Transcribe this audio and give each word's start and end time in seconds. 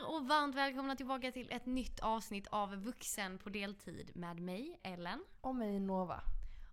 där 0.00 0.08
och 0.08 0.28
varmt 0.28 0.54
välkomna 0.54 0.96
tillbaka 0.96 1.32
till 1.32 1.52
ett 1.52 1.66
nytt 1.66 2.00
avsnitt 2.00 2.46
av 2.46 2.76
Vuxen 2.76 3.38
på 3.38 3.48
deltid 3.48 4.10
med 4.14 4.40
mig, 4.40 4.80
Ellen. 4.82 5.24
Och 5.40 5.54
mig 5.54 5.80
Nova. 5.80 6.22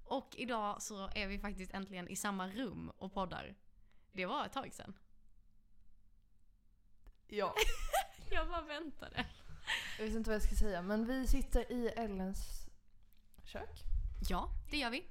Och 0.05 0.35
idag 0.37 0.81
så 0.81 1.09
är 1.15 1.27
vi 1.27 1.39
faktiskt 1.39 1.73
äntligen 1.73 2.07
i 2.07 2.15
samma 2.15 2.47
rum 2.47 2.91
och 2.97 3.13
poddar. 3.13 3.55
Det 4.11 4.25
var 4.25 4.45
ett 4.45 4.53
tag 4.53 4.73
sedan. 4.73 4.93
Ja. 7.27 7.55
Jag 8.31 8.49
bara 8.49 8.61
väntade. 8.61 9.25
Jag 9.97 10.05
vet 10.05 10.15
inte 10.15 10.29
vad 10.29 10.35
jag 10.35 10.43
ska 10.43 10.55
säga 10.55 10.81
men 10.81 11.05
vi 11.05 11.27
sitter 11.27 11.71
i 11.71 11.87
Ellens 11.87 12.67
kök. 13.45 13.83
Ja, 14.29 14.49
det 14.71 14.77
gör 14.77 14.89
vi. 14.89 15.05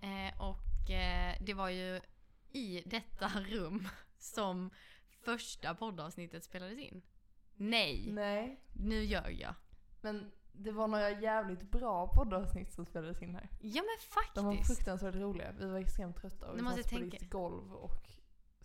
Eh, 0.00 0.40
och 0.40 0.90
eh, 0.90 1.36
det 1.40 1.54
var 1.54 1.68
ju 1.68 2.00
i 2.52 2.82
detta 2.86 3.28
rum 3.48 3.88
som 4.18 4.70
första 5.24 5.74
poddavsnittet 5.74 6.44
spelades 6.44 6.78
in. 6.78 7.02
Nej, 7.56 8.12
Nej. 8.12 8.60
nu 8.72 9.04
gör 9.04 9.28
jag. 9.28 9.54
Men 10.00 10.32
det 10.52 10.72
var 10.72 10.88
några 10.88 11.10
jävligt 11.10 11.70
bra 11.70 12.08
poddavsnitt 12.08 12.72
som 12.72 12.86
spelades 12.86 13.22
in 13.22 13.34
här. 13.34 13.48
Ja 13.60 13.82
men 13.82 14.24
De 14.34 14.44
var 14.44 14.52
faktiskt. 14.54 14.76
fruktansvärt 14.76 15.14
roliga. 15.14 15.52
Vi 15.52 15.66
var 15.70 15.78
extremt 15.78 16.16
trötta 16.16 16.50
och 16.50 16.58
vi 16.58 16.62
satt 16.64 16.76
jag 16.92 17.00
på 17.00 17.06
ditt 17.16 17.30
golv 17.30 17.72
och 17.74 18.10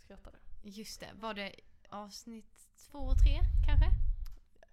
skrattade. 0.04 0.38
Just 0.64 1.00
det, 1.00 1.10
var 1.16 1.34
det 1.34 1.56
avsnitt 1.90 2.70
två 2.92 3.00
och 3.00 3.18
tre 3.18 3.40
kanske? 3.68 3.90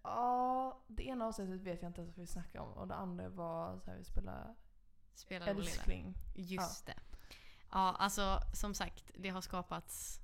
Ja, 0.03 0.85
det 0.87 1.03
ena 1.07 1.27
avsnittet 1.27 1.61
vet 1.61 1.83
jag 1.83 1.89
inte 1.91 2.01
ens 2.01 2.17
vad 2.17 2.21
vi 2.21 2.27
snackade 2.27 2.65
om 2.65 2.73
och 2.73 2.89
det 2.89 2.95
andra 2.95 3.29
var 3.29 3.81
så 3.81 3.91
här 3.91 3.99
vi 3.99 4.05
spelade 4.05 5.55
lilla. 5.55 5.71
älskling. 5.71 6.15
Just 6.35 6.87
det. 6.87 6.99
Ja, 7.73 7.97
alltså 7.99 8.41
som 8.53 8.75
sagt, 8.75 9.11
det 9.19 9.29
har 9.29 9.41
skapats 9.41 10.21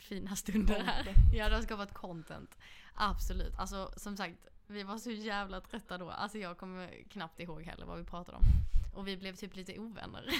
fina 0.00 0.36
stunder 0.36 0.80
här. 0.80 1.14
Ja, 1.32 1.48
det 1.48 1.54
har 1.54 1.62
skapat 1.62 1.94
content. 1.94 2.58
Absolut. 2.94 3.58
Alltså 3.58 3.92
som 3.96 4.16
sagt, 4.16 4.46
vi 4.66 4.82
var 4.82 4.98
så 4.98 5.10
jävla 5.10 5.60
trötta 5.60 5.98
då. 5.98 6.10
Alltså 6.10 6.38
jag 6.38 6.58
kommer 6.58 7.02
knappt 7.08 7.40
ihåg 7.40 7.62
heller 7.62 7.86
vad 7.86 7.98
vi 7.98 8.04
pratade 8.04 8.38
om. 8.38 8.44
Och 8.94 9.08
vi 9.08 9.16
blev 9.16 9.36
typ 9.36 9.56
lite 9.56 9.78
ovänner. 9.78 10.24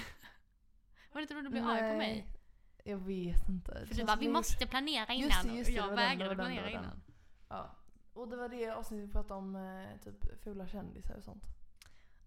Var 1.12 1.20
det 1.20 1.22
inte 1.22 1.34
då 1.34 1.40
du 1.40 1.48
blev 1.48 1.66
arg 1.66 1.90
på 1.92 1.96
mig? 1.96 2.26
Jag 2.84 2.98
vet 2.98 3.48
inte. 3.48 3.72
För 3.72 3.86
du 3.86 3.94
känns 3.94 4.06
bara, 4.06 4.16
vi 4.16 4.28
måste 4.28 4.66
planera 4.66 5.12
innan. 5.12 5.28
Just 5.28 5.42
det, 5.42 5.48
just 5.48 5.70
det, 5.70 5.80
och 5.80 5.88
jag 5.88 5.96
vägrade 5.96 6.34
planera 6.34 6.70
innan. 6.70 7.02
Ja. 7.48 7.70
Och 8.12 8.28
det 8.28 8.36
var 8.36 8.48
det 8.48 8.70
avsnittet 8.70 9.08
vi 9.08 9.12
pratade 9.12 9.34
om 9.34 9.56
eh, 9.56 10.00
typ 10.04 10.42
fula 10.44 10.68
kändisar 10.68 11.14
och 11.14 11.24
sånt. 11.24 11.44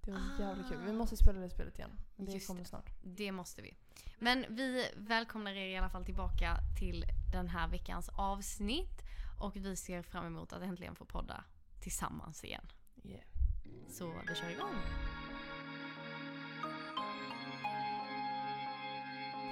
Det 0.05 0.11
var 0.11 0.19
jävligt 0.39 0.67
kul. 0.69 0.77
Vi 0.83 0.89
Ah. 0.89 0.93
måste 0.93 1.17
spela 1.17 1.39
det 1.39 1.49
spelet 1.49 1.77
igen. 1.77 1.91
Men 2.15 2.25
det 2.25 2.31
Just 2.31 2.47
kommer 2.47 2.61
det. 2.61 2.67
snart. 2.67 2.89
Det 3.03 3.31
måste 3.31 3.61
vi. 3.61 3.77
Men 4.19 4.45
vi 4.49 4.87
välkomnar 4.95 5.51
er 5.51 5.67
i 5.67 5.77
alla 5.77 5.89
fall 5.89 6.05
tillbaka 6.05 6.57
till 6.79 7.05
den 7.31 7.47
här 7.47 7.67
veckans 7.67 8.09
avsnitt. 8.09 9.01
Och 9.39 9.55
vi 9.55 9.75
ser 9.75 10.01
fram 10.01 10.25
emot 10.25 10.53
att 10.53 10.61
äntligen 10.61 10.95
få 10.95 11.05
podda 11.05 11.43
tillsammans 11.81 12.43
igen. 12.43 12.67
Yeah. 13.03 13.23
Så 13.89 14.13
vi 14.29 14.35
kör 14.35 14.49
igång. 14.49 14.75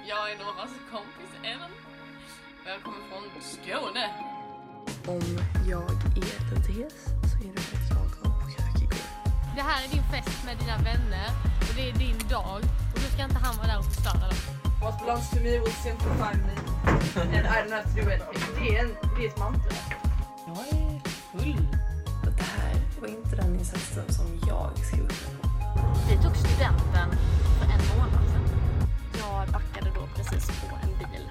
Jag 0.08 0.32
är 0.32 0.38
Novas 0.38 0.70
kompis 0.90 1.30
Ellen. 1.44 1.70
Och 2.64 2.68
jag 2.70 2.82
kommer 2.82 2.98
från 3.08 3.42
Skåne. 3.42 4.14
Om 5.06 5.38
jag 5.68 5.90
är 5.92 6.72
hes 6.72 7.04
så 7.32 7.48
är 7.48 7.52
det 7.54 7.61
Det 9.56 9.62
här 9.62 9.84
är 9.84 9.88
din 9.88 10.02
fest 10.02 10.44
med 10.44 10.58
dina 10.58 10.76
vänner 10.76 11.28
och 11.60 11.74
det 11.76 11.88
är 11.90 11.92
din 11.92 12.18
dag. 12.28 12.60
Och 12.92 12.98
då 13.02 13.08
ska 13.14 13.24
inte 13.24 13.38
han 13.38 13.56
vara 13.56 13.66
där 13.66 13.78
och 13.78 13.84
förstöra 13.84 14.28
den. 14.28 14.38
What 14.82 14.98
belongs 15.00 15.30
to 15.30 15.36
me 15.36 15.58
will 15.58 15.76
simplify 15.86 16.34
me 16.46 16.54
and 17.36 17.46
I 17.46 17.58
don't 17.60 17.72
have 17.78 17.88
to 17.88 17.94
do 17.96 18.02
anything. 18.10 18.54
Det 18.58 18.76
är, 18.76 18.84
en, 18.84 18.90
det 19.16 19.24
är 19.24 19.28
ett 19.28 19.38
mantra. 19.38 19.76
Jag 20.46 20.58
är 20.68 21.00
full. 21.32 21.66
Det 22.36 22.42
här 22.42 22.74
var 23.00 23.08
inte 23.08 23.36
den 23.36 23.54
insatsen 23.58 24.12
som 24.12 24.26
jag 24.48 24.78
skrev 24.78 25.04
upp 25.04 25.22
mig 25.26 25.36
på. 25.42 25.48
Vi 26.08 26.14
tog 26.22 26.36
studenten 26.36 27.08
för 27.58 27.66
en 27.74 27.82
månad 27.98 28.24
sedan. 28.30 28.44
Jag 29.18 29.48
backade 29.52 29.90
då 29.94 30.06
precis 30.16 30.46
på 30.60 30.76
en 30.82 30.98
bil. 30.98 31.28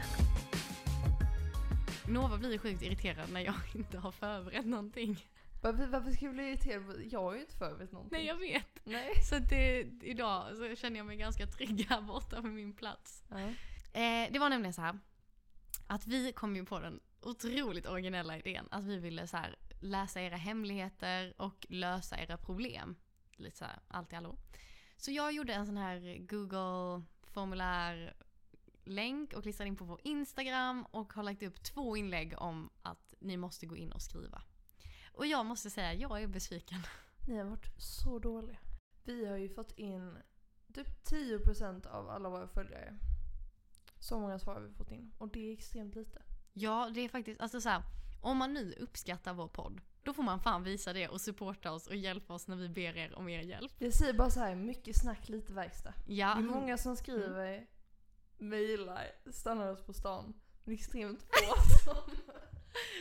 Nova 2.08 2.38
blir 2.38 2.58
sjukt 2.58 2.82
irriterad 2.82 3.30
när 3.34 3.42
jag 3.42 3.56
inte 3.74 3.98
har 3.98 4.12
förberett 4.12 4.66
någonting. 4.66 5.26
Varför, 5.62 5.88
varför 5.88 6.12
ska 6.12 6.26
jag 6.26 6.34
bli 6.34 6.48
irriterad? 6.50 6.86
på- 6.86 7.02
Jag 7.12 7.20
har 7.22 7.34
ju 7.36 7.42
inte 7.42 7.56
förberett 7.56 7.92
någonting. 7.92 8.18
Nej 8.18 8.28
jag 8.28 8.36
vet. 8.36 8.80
Nej. 8.84 9.16
Så 9.30 9.36
att 9.36 9.50
det, 9.50 9.80
idag 10.02 10.58
så 10.58 10.76
känner 10.76 10.98
jag 10.98 11.06
mig 11.06 11.18
ganska 11.18 11.48
trygg 11.48 11.86
här 11.90 12.02
borta 12.02 12.42
på 12.42 12.48
min 12.48 12.74
plats. 12.74 13.24
Ja. 13.30 13.40
Eh, 13.40 14.32
det 14.32 14.40
var 14.40 14.50
nämligen 14.50 14.74
så 14.74 14.82
här 14.82 15.00
att 15.88 16.08
vi 16.08 16.32
kom 16.34 16.56
ju 16.56 16.66
på 16.66 16.80
den 16.80 17.00
otroligt 17.22 17.86
originella 17.88 18.38
idén 18.38 18.68
att 18.72 18.84
vi 18.84 18.98
ville 18.98 19.28
så 19.28 19.38
här 19.38 19.56
läsa 19.80 20.22
era 20.22 20.36
hemligheter 20.36 21.34
och 21.42 21.66
lösa 21.70 22.20
era 22.20 22.38
problem. 22.38 22.96
Lite 23.36 23.58
så 23.58 23.66
här, 23.66 23.80
allt 23.88 24.14
i 24.14 24.16
allo. 24.16 24.38
Så 24.98 25.12
jag 25.12 25.32
gjorde 25.34 25.54
en 25.54 25.66
sån 25.66 25.78
här 25.78 26.18
Google 26.20 27.04
formulär 27.24 28.14
länk 28.84 29.34
och 29.34 29.44
klistrade 29.44 29.68
in 29.68 29.76
på 29.76 29.86
vår 29.86 30.00
Instagram 30.04 30.86
och 30.92 31.14
har 31.14 31.24
lagt 31.24 31.44
upp 31.44 31.64
två 31.64 31.98
inlägg 31.98 32.34
om 32.38 32.70
att 32.82 33.14
ni 33.20 33.38
måste 33.38 33.66
gå 33.66 33.76
in 33.76 33.92
och 33.92 34.02
skriva. 34.02 34.42
Och 35.14 35.26
jag 35.26 35.46
måste 35.46 35.70
säga, 35.70 35.94
jag 35.94 36.22
är 36.24 36.28
besviken. 36.28 36.80
Ni 37.28 37.38
har 37.38 37.46
varit 37.46 37.82
så 37.82 38.20
dåliga. 38.20 38.58
Vi 39.04 39.26
har 39.26 39.38
ju 39.38 39.50
fått 39.50 39.72
in 39.78 40.18
typ 40.74 40.88
10% 41.12 41.88
av 41.88 42.10
alla 42.10 42.30
våra 42.30 42.48
följare. 42.48 42.98
Så 44.00 44.20
många 44.20 44.40
svar 44.40 44.54
har 44.54 44.62
vi 44.62 44.74
fått 44.74 44.92
in. 44.92 45.12
Och 45.18 45.30
det 45.30 45.50
är 45.50 45.54
extremt 45.54 45.96
lite. 45.96 46.22
Ja, 46.54 46.90
det 46.94 47.02
är 47.02 47.10
faktiskt, 47.10 47.42
alltså 47.42 47.62
så 47.62 47.70
här, 47.70 47.84
om 48.22 48.38
man 48.38 48.54
nu 48.54 48.74
uppskattar 48.80 49.34
vår 49.34 49.48
podd, 49.48 49.82
då 50.04 50.14
får 50.14 50.24
man 50.24 50.40
fan 50.40 50.64
visa 50.64 50.94
det 50.94 51.08
och 51.08 51.22
supporta 51.22 51.72
oss 51.72 51.88
och 51.88 51.96
hjälpa 51.96 52.34
oss 52.34 52.48
när 52.48 52.56
vi 52.56 52.70
ber 52.70 52.98
er 52.98 53.16
om 53.16 53.30
er 53.30 53.42
hjälp. 53.42 53.72
Jag 53.78 53.94
säger 53.94 54.14
bara 54.14 54.30
så 54.30 54.40
här, 54.40 54.56
mycket 54.56 54.96
snack, 54.98 55.30
lite 55.30 55.54
verkstad. 55.54 55.94
Ja, 56.08 56.36
Det 56.36 56.42
är 56.42 56.46
många 56.46 56.78
som 56.78 56.96
skriver, 56.96 57.68
mejlar, 58.38 59.12
stannar 59.32 59.68
oss 59.72 59.82
på 59.86 59.94
stan. 59.94 60.34
Men 60.64 60.74
extremt 60.74 61.24
få 61.24 61.62
som, 61.86 62.12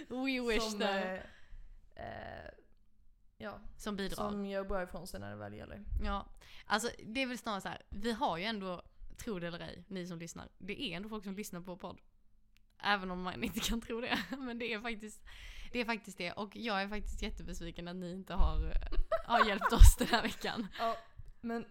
we 0.25 0.41
wish 0.41 0.71
som, 0.71 0.81
though. 0.81 1.19
Eh, 2.01 2.39
eh, 2.39 2.51
ja, 3.39 3.61
som 3.77 3.97
bidrar. 3.97 4.17
som 4.31 4.47
gör 4.47 4.65
bra 4.65 4.83
ifrån 4.83 5.07
sig 5.07 5.21
när 5.21 5.31
det 5.31 5.37
väl 5.37 5.55
gäller. 5.55 5.85
Ja, 6.05 6.27
alltså 6.67 6.91
det 7.05 7.23
är 7.23 7.27
väl 7.27 7.39
snarare 7.39 7.61
så 7.61 7.69
här, 7.69 7.83
vi 7.89 8.13
har 8.13 8.39
ju 8.39 8.45
ändå, 8.45 8.83
tro 9.17 9.39
det 9.39 9.47
eller 9.47 9.61
ej, 9.61 9.85
ni 9.89 10.07
som 10.07 10.19
lyssnar, 10.19 10.49
det 10.59 10.83
är 10.83 10.97
ändå 10.97 11.09
folk 11.09 11.25
som 11.25 11.37
lyssnar 11.37 11.61
på 11.61 11.77
podd. 11.77 12.01
Även 12.83 13.11
om 13.11 13.23
man 13.23 13.45
inte 13.45 13.61
kan 13.61 13.81
tro 13.81 14.01
det. 14.01 14.19
Men 14.39 14.59
det 14.59 14.73
är 14.73 14.81
faktiskt 14.81 15.23
det. 15.73 15.81
Är 15.81 15.85
faktiskt 15.85 16.19
det. 16.19 16.33
Och 16.33 16.57
jag 16.57 16.83
är 16.83 16.89
faktiskt 16.89 17.23
jättebesviken 17.23 17.89
att 17.89 17.97
ni 17.97 18.13
inte 18.13 18.35
har, 18.35 18.75
har 19.27 19.49
hjälpt 19.49 19.73
oss 19.73 19.97
den 19.97 20.09
här 20.09 20.23
veckan. 20.23 20.67
Ja, 20.79 20.97
men 21.41 21.67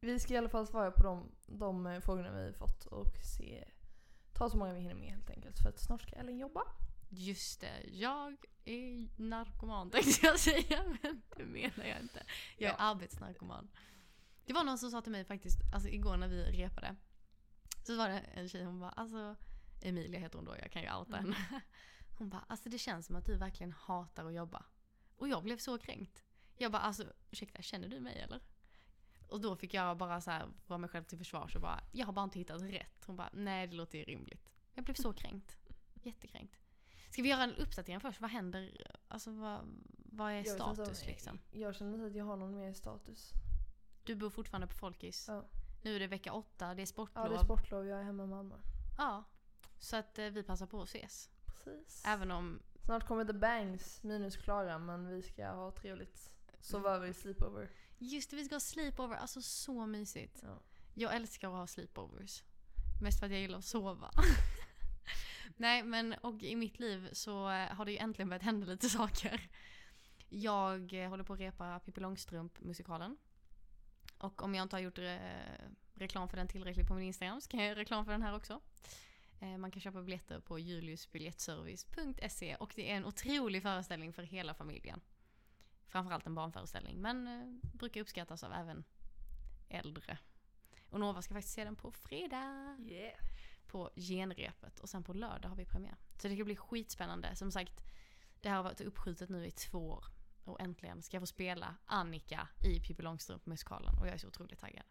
vi 0.00 0.18
ska 0.20 0.34
i 0.34 0.36
alla 0.36 0.48
fall 0.48 0.66
svara 0.66 0.90
på 0.90 1.02
de, 1.02 1.30
de 1.46 1.86
eh, 1.86 2.00
frågorna 2.00 2.32
vi 2.32 2.52
fått 2.52 2.86
och 2.86 3.16
se, 3.22 3.64
ta 4.32 4.50
så 4.50 4.56
många 4.56 4.72
vi 4.72 4.80
hinner 4.80 4.94
med 4.94 5.10
helt 5.10 5.30
enkelt. 5.30 5.58
För 5.58 5.68
att 5.68 5.78
snart 5.78 6.02
ska 6.02 6.16
Ellen 6.16 6.38
jobba. 6.38 6.62
Just 7.16 7.60
det, 7.60 7.82
jag 7.86 8.36
är 8.64 9.08
narkoman 9.22 9.90
tänkte 9.90 10.26
jag 10.26 10.38
säga, 10.40 10.84
men 11.02 11.22
det 11.36 11.44
menar 11.44 11.84
jag 11.84 12.00
inte. 12.00 12.26
Jag 12.58 12.68
är 12.68 12.74
Ja. 12.74 12.78
arbetsnarkoman. 12.78 13.70
Det 14.46 14.52
var 14.52 14.64
någon 14.64 14.78
som 14.78 14.90
sa 14.90 15.02
till 15.02 15.12
mig 15.12 15.24
faktiskt, 15.24 15.58
alltså 15.74 15.88
igår 15.88 16.16
när 16.16 16.28
vi 16.28 16.44
repade. 16.44 16.96
Så 17.82 17.96
var 17.96 18.08
det 18.08 18.18
en 18.18 18.48
tjej, 18.48 18.64
hon 18.64 18.80
bara, 18.80 18.90
alltså 18.90 19.36
Emilia 19.82 20.20
heter 20.20 20.38
hon 20.38 20.44
då, 20.44 20.56
jag 20.58 20.70
kan 20.72 20.82
ju 20.82 20.94
outa 20.94 21.16
henne. 21.16 21.36
Hon 22.18 22.28
bara, 22.28 22.44
alltså 22.48 22.68
det 22.68 22.78
känns 22.78 23.06
som 23.06 23.16
att 23.16 23.26
du 23.26 23.36
verkligen 23.36 23.72
hatar 23.72 24.24
att 24.24 24.34
jobba. 24.34 24.64
Och 25.16 25.28
jag 25.28 25.42
blev 25.42 25.58
så 25.58 25.78
kränkt. 25.78 26.24
Jag 26.56 26.72
bara, 26.72 26.82
alltså 26.82 27.04
ursäkta, 27.30 27.62
känner 27.62 27.88
du 27.88 28.00
mig 28.00 28.18
eller? 28.20 28.40
Och 29.28 29.40
då 29.40 29.56
fick 29.56 29.74
jag 29.74 29.96
bara 29.96 30.20
så 30.20 30.30
här 30.30 30.48
vara 30.66 30.78
mig 30.78 30.90
själv 30.90 31.04
till 31.04 31.18
försvar 31.18 31.52
och 31.54 31.60
bara, 31.60 31.80
jag 31.92 32.06
har 32.06 32.12
bara 32.12 32.24
inte 32.24 32.38
hittat 32.38 32.62
rätt. 32.62 33.04
Hon 33.06 33.16
bara, 33.16 33.30
nej 33.32 33.66
det 33.66 33.74
låter 33.76 33.98
ju 33.98 34.04
rimligt. 34.04 34.50
Jag 34.74 34.84
blev 34.84 34.94
så 34.94 35.12
kränkt. 35.12 35.56
Jättekränkt. 35.94 36.63
Ska 37.14 37.22
vi 37.22 37.28
göra 37.28 37.42
en 37.42 37.56
uppdatering 37.56 38.00
först? 38.00 38.20
Vad 38.20 38.30
händer? 38.30 38.86
Alltså 39.08 39.30
vad, 39.30 39.60
vad 39.96 40.32
är 40.32 40.36
Jag 40.36 40.46
status 40.46 41.06
liksom? 41.06 41.38
Jag 41.50 41.74
känner 41.74 41.94
inte 41.94 42.06
att 42.06 42.14
jag 42.14 42.24
har 42.24 42.36
någon 42.36 42.56
mer 42.56 42.72
status. 42.72 43.32
Du 44.04 44.14
bor 44.14 44.30
fortfarande 44.30 44.66
på 44.66 44.74
Folkis. 44.74 45.24
Ja, 45.28 45.44
Nu 45.82 45.96
är 45.96 46.00
det 46.00 46.06
vecka 46.06 46.32
åtta, 46.32 46.74
det 46.74 46.82
är 46.82 46.86
sportlov. 46.86 47.24
ja 47.24 47.30
det 47.30 47.36
är 47.36 47.44
sportlov, 47.44 47.86
jag 47.86 48.00
är 48.00 48.02
hemma 48.02 48.24
i 48.24 48.26
Malmö. 48.26 48.54
Ja. 48.98 49.24
Så 49.78 49.96
att 49.96 50.18
eh, 50.18 50.26
vi 50.26 50.42
passar 50.42 50.66
på 50.66 50.82
att 50.82 50.88
ses. 50.88 51.30
Precis. 51.64 52.02
Även 52.06 52.30
om, 52.30 52.62
Snart 52.84 53.06
kommer 53.06 53.24
The 53.24 53.32
Bangs 53.32 54.02
minus 54.02 54.36
Klara 54.36 54.78
men 54.78 55.08
vi 55.08 55.22
ska 55.22 55.46
ha 55.46 55.70
trevligt. 55.70 56.30
Sova 56.60 56.90
över 56.90 57.06
i 57.06 57.14
sleepover. 57.14 57.70
just 57.98 58.30
det 58.30 58.36
vi 58.36 58.44
ska 58.44 58.54
ha 58.54 58.60
sleepover, 58.60 59.16
alltså 59.16 59.42
så 59.42 59.86
mysigt. 59.86 60.40
Ja. 60.42 60.58
Jag 60.94 61.14
älskar 61.14 61.48
att 61.48 61.54
ha 61.54 61.66
sleepovers. 61.66 62.42
Mest 63.02 63.18
för 63.18 63.26
att 63.26 63.32
jag 63.32 63.40
gillar 63.40 63.58
att 63.58 63.64
sova. 63.64 64.10
Nej 65.56 65.82
men 65.82 66.12
och 66.12 66.42
i 66.42 66.56
mitt 66.56 66.78
liv 66.78 67.08
så 67.12 67.50
eh, 67.50 67.68
har 67.68 67.84
det 67.84 67.92
ju 67.92 67.98
äntligen 67.98 68.28
börjat 68.28 68.42
hända 68.42 68.66
lite 68.66 68.88
saker. 68.98 69.48
Jag 70.28 70.92
eh, 70.92 71.08
håller 71.08 71.24
på 71.24 71.32
att 71.32 71.40
repa 71.40 71.80
Pippi 71.80 72.00
Långstrump-musikalen. 72.00 73.16
Och 74.18 74.42
om 74.42 74.54
jag 74.54 74.62
inte 74.62 74.76
har 74.76 74.80
gjort 74.80 74.98
re 74.98 75.18
reklam 75.94 76.28
för 76.28 76.36
den 76.36 76.48
tillräckligt 76.48 76.88
på 76.88 76.94
min 76.94 77.04
Instagram 77.04 77.40
så 77.40 77.48
kan 77.48 77.60
jag 77.60 77.68
göra 77.68 77.78
reklam 77.78 78.04
för 78.04 78.12
den 78.12 78.22
här 78.22 78.36
också. 78.36 78.60
Man 79.58 79.70
kan 79.70 79.80
köpa 79.80 80.02
biljetter 80.02 80.40
på 80.40 80.58
juliusbiljettservice.se 80.58 82.56
och 82.56 82.72
det 82.76 82.90
är 82.90 82.96
en 82.96 83.04
otrolig 83.04 83.62
föreställning 83.62 84.12
för 84.12 84.22
hela 84.22 84.54
familjen. 84.54 85.00
Framförallt 85.94 86.26
en 86.26 86.34
barnföreställning 86.34 87.00
men 87.00 87.26
eh, 87.26 87.70
brukar 87.72 88.00
uppskattas 88.00 88.44
av 88.44 88.52
även 88.52 88.84
äldre. 89.68 90.18
Och 90.90 91.00
Nova 91.00 91.22
ska 91.22 91.34
faktiskt 91.34 91.54
se 91.54 91.64
den 91.64 91.76
på 91.76 91.92
fredag 91.92 92.76
Yeah 92.80 93.33
på 93.74 93.90
genrepet 93.96 94.80
och 94.80 94.88
sen 94.88 95.04
på 95.04 95.12
lördag 95.12 95.48
har 95.48 95.56
vi 95.56 95.64
premiär. 95.64 95.96
Så 96.18 96.28
det 96.28 96.34
ska 96.34 96.44
bli 96.44 96.56
skitspännande. 96.56 97.36
Som 97.36 97.52
sagt, 97.52 97.72
det 98.40 98.48
här 98.48 98.56
har 98.56 98.62
varit 98.62 98.80
uppskjutet 98.80 99.28
nu 99.28 99.46
i 99.46 99.50
två 99.50 99.78
år 99.78 100.04
och 100.44 100.60
äntligen 100.60 101.02
ska 101.02 101.16
jag 101.16 101.22
få 101.22 101.26
spela 101.26 101.76
Annika 101.86 102.48
i 102.64 102.80
Pippi 102.80 103.02
Långstrump-musikalen 103.02 103.98
och 103.98 104.06
jag 104.06 104.14
är 104.14 104.18
så 104.18 104.28
otroligt 104.28 104.58
taggad. 104.58 104.84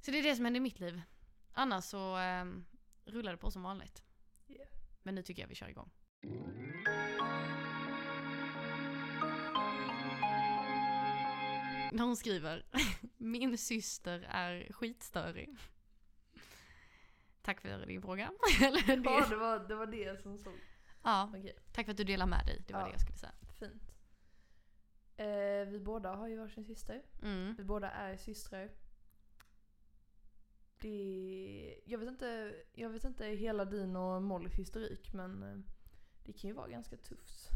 Så 0.00 0.10
det 0.10 0.18
är 0.18 0.22
det 0.22 0.36
som 0.36 0.44
händer 0.44 0.58
i 0.58 0.62
mitt 0.62 0.80
liv. 0.80 1.02
Annars 1.52 1.84
så 1.84 2.18
eh, 2.18 2.44
rullar 3.04 3.32
det 3.32 3.38
på 3.38 3.50
som 3.50 3.62
vanligt. 3.62 4.02
Yeah. 4.48 4.68
Men 5.02 5.14
nu 5.14 5.22
tycker 5.22 5.42
jag 5.42 5.48
vi 5.48 5.54
kör 5.54 5.68
igång. 5.68 5.90
När 11.92 12.04
hon 12.04 12.16
skriver 12.16 12.66
Min 13.16 13.58
syster 13.58 14.26
är 14.30 14.72
skitstörig. 14.72 15.56
Tack 17.42 17.60
för 17.60 17.86
din 17.86 18.02
fråga. 18.02 18.32
Ja, 18.60 18.70
det, 19.30 19.36
var, 19.36 19.68
det 19.68 19.74
var 19.74 19.86
det 19.86 20.22
som 20.22 20.38
stod. 20.38 20.54
ja, 21.02 21.28
Okej, 21.36 21.56
tack 21.72 21.84
för 21.86 21.90
att 21.90 21.96
du 21.96 22.04
delar 22.04 22.26
med 22.26 22.46
dig. 22.46 22.64
Det 22.66 22.72
var 22.72 22.80
Ja. 22.80 22.86
det 22.86 22.92
jag 22.92 23.00
skulle 23.00 23.18
säga. 23.18 23.32
fint. 23.58 23.92
Eh, 25.16 25.68
vi 25.70 25.80
båda 25.80 26.14
har 26.14 26.28
ju 26.28 26.36
varsin 26.38 26.64
syster. 26.64 27.02
Mm. 27.22 27.54
Vi 27.58 27.64
båda 27.64 27.90
är 27.90 28.16
systrar. 28.16 28.70
Det, 30.80 31.80
jag, 31.86 31.98
vet 31.98 32.08
inte, 32.08 32.54
jag 32.72 32.90
vet 32.90 33.04
inte 33.04 33.26
hela 33.26 33.64
din 33.64 33.96
och 33.96 34.22
Mollys 34.22 34.54
historik 34.54 35.12
men 35.12 35.42
eh, 35.42 35.58
det 36.24 36.32
kan 36.32 36.48
ju 36.50 36.54
vara 36.54 36.68
ganska 36.68 36.96
tufft 36.96 37.48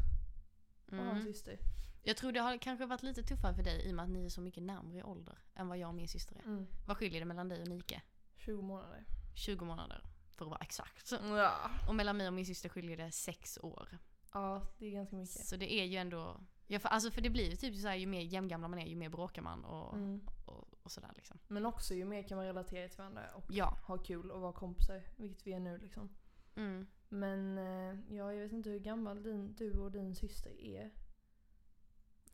att 0.87 0.93
ha 0.95 1.01
en 1.05 1.09
Mm. 1.11 1.23
syster. 1.23 1.59
Jag 2.03 2.17
tror 2.17 2.33
det 2.33 2.41
har 2.41 2.59
kanske 2.59 2.87
varit 2.87 3.03
lite 3.03 3.23
tuffare 3.23 3.55
för 3.55 3.63
dig 3.63 3.87
i 3.89 3.91
och 3.91 3.95
med 3.95 4.03
att 4.05 4.11
ni 4.11 4.25
är 4.25 4.29
så 4.29 4.41
mycket 4.41 4.63
närmare 4.63 4.99
i 4.99 5.03
ålder 5.03 5.39
än 5.55 5.69
vad 5.69 5.79
jag 5.79 5.89
och 5.89 5.95
min 5.95 6.09
syster 6.09 6.37
är. 6.37 6.45
Mm. 6.45 6.67
Vad 6.87 6.97
skiljer 6.97 7.21
det 7.21 7.27
mellan 7.27 7.49
dig 7.49 7.63
och 7.63 7.69
Nike? 7.69 8.03
20 8.37 8.63
månader. 8.63 9.05
20 9.35 9.65
månader 9.65 10.03
för 10.31 10.45
att 10.45 10.51
vara 10.51 10.61
exakt. 10.61 11.13
Ja. 11.13 11.71
Och 11.89 11.95
mellan 11.95 12.17
mig 12.17 12.27
och 12.29 12.33
min 12.35 12.47
syster 12.47 12.69
skiljer 12.69 12.97
det 12.97 13.13
6 13.13 13.59
år. 13.63 13.99
ja, 14.33 14.63
det 14.79 14.87
är 14.87 14.91
ganska 14.91 15.17
mycket. 15.17 15.47
Så 15.47 15.57
det 15.57 15.73
är 15.73 15.85
ju 15.85 15.97
ändå... 15.97 16.41
Ja, 16.67 16.79
för, 16.79 16.89
alltså 16.89 17.11
för 17.11 17.21
det 17.21 17.31
blir 17.31 17.51
ju 17.51 17.57
typ 17.57 17.77
så 17.77 17.89
här, 17.89 17.95
ju 17.95 18.07
mer 18.07 18.21
jämngamla 18.21 18.69
man 18.69 18.79
är 18.79 18.87
ju 18.87 18.97
mer 18.97 19.09
bråkar 19.09 19.43
man 19.43 19.65
och, 19.65 19.95
Mm. 19.95 20.21
och, 20.47 20.69
och 20.83 20.91
sådär 20.93 21.13
liksom. 21.17 21.39
Men 21.49 21.67
också 21.67 21.95
ju 21.95 22.05
mer 22.05 22.23
kan 22.29 22.37
man 22.37 22.47
relatera 22.47 22.89
till 22.89 22.99
varandra 22.99 23.23
och 23.35 23.45
Ja. 23.49 23.79
ha 23.87 23.99
kul 23.99 24.31
och 24.31 24.41
vara 24.41 24.53
kompisar, 24.53 25.03
vilket 25.17 25.47
vi 25.47 25.53
är 25.53 25.61
nu 25.61 25.79
liksom. 25.79 26.15
Mm. 26.57 26.87
Men 27.09 27.59
eh, 27.59 28.15
ja, 28.17 28.33
jag 28.33 28.43
vet 28.43 28.53
inte 28.53 28.71
hur 28.71 28.79
gammal 28.79 29.23
din, 29.23 29.55
du 29.55 29.73
och 29.79 29.93
din 29.93 30.15
syster 30.15 30.61
är. 30.61 30.91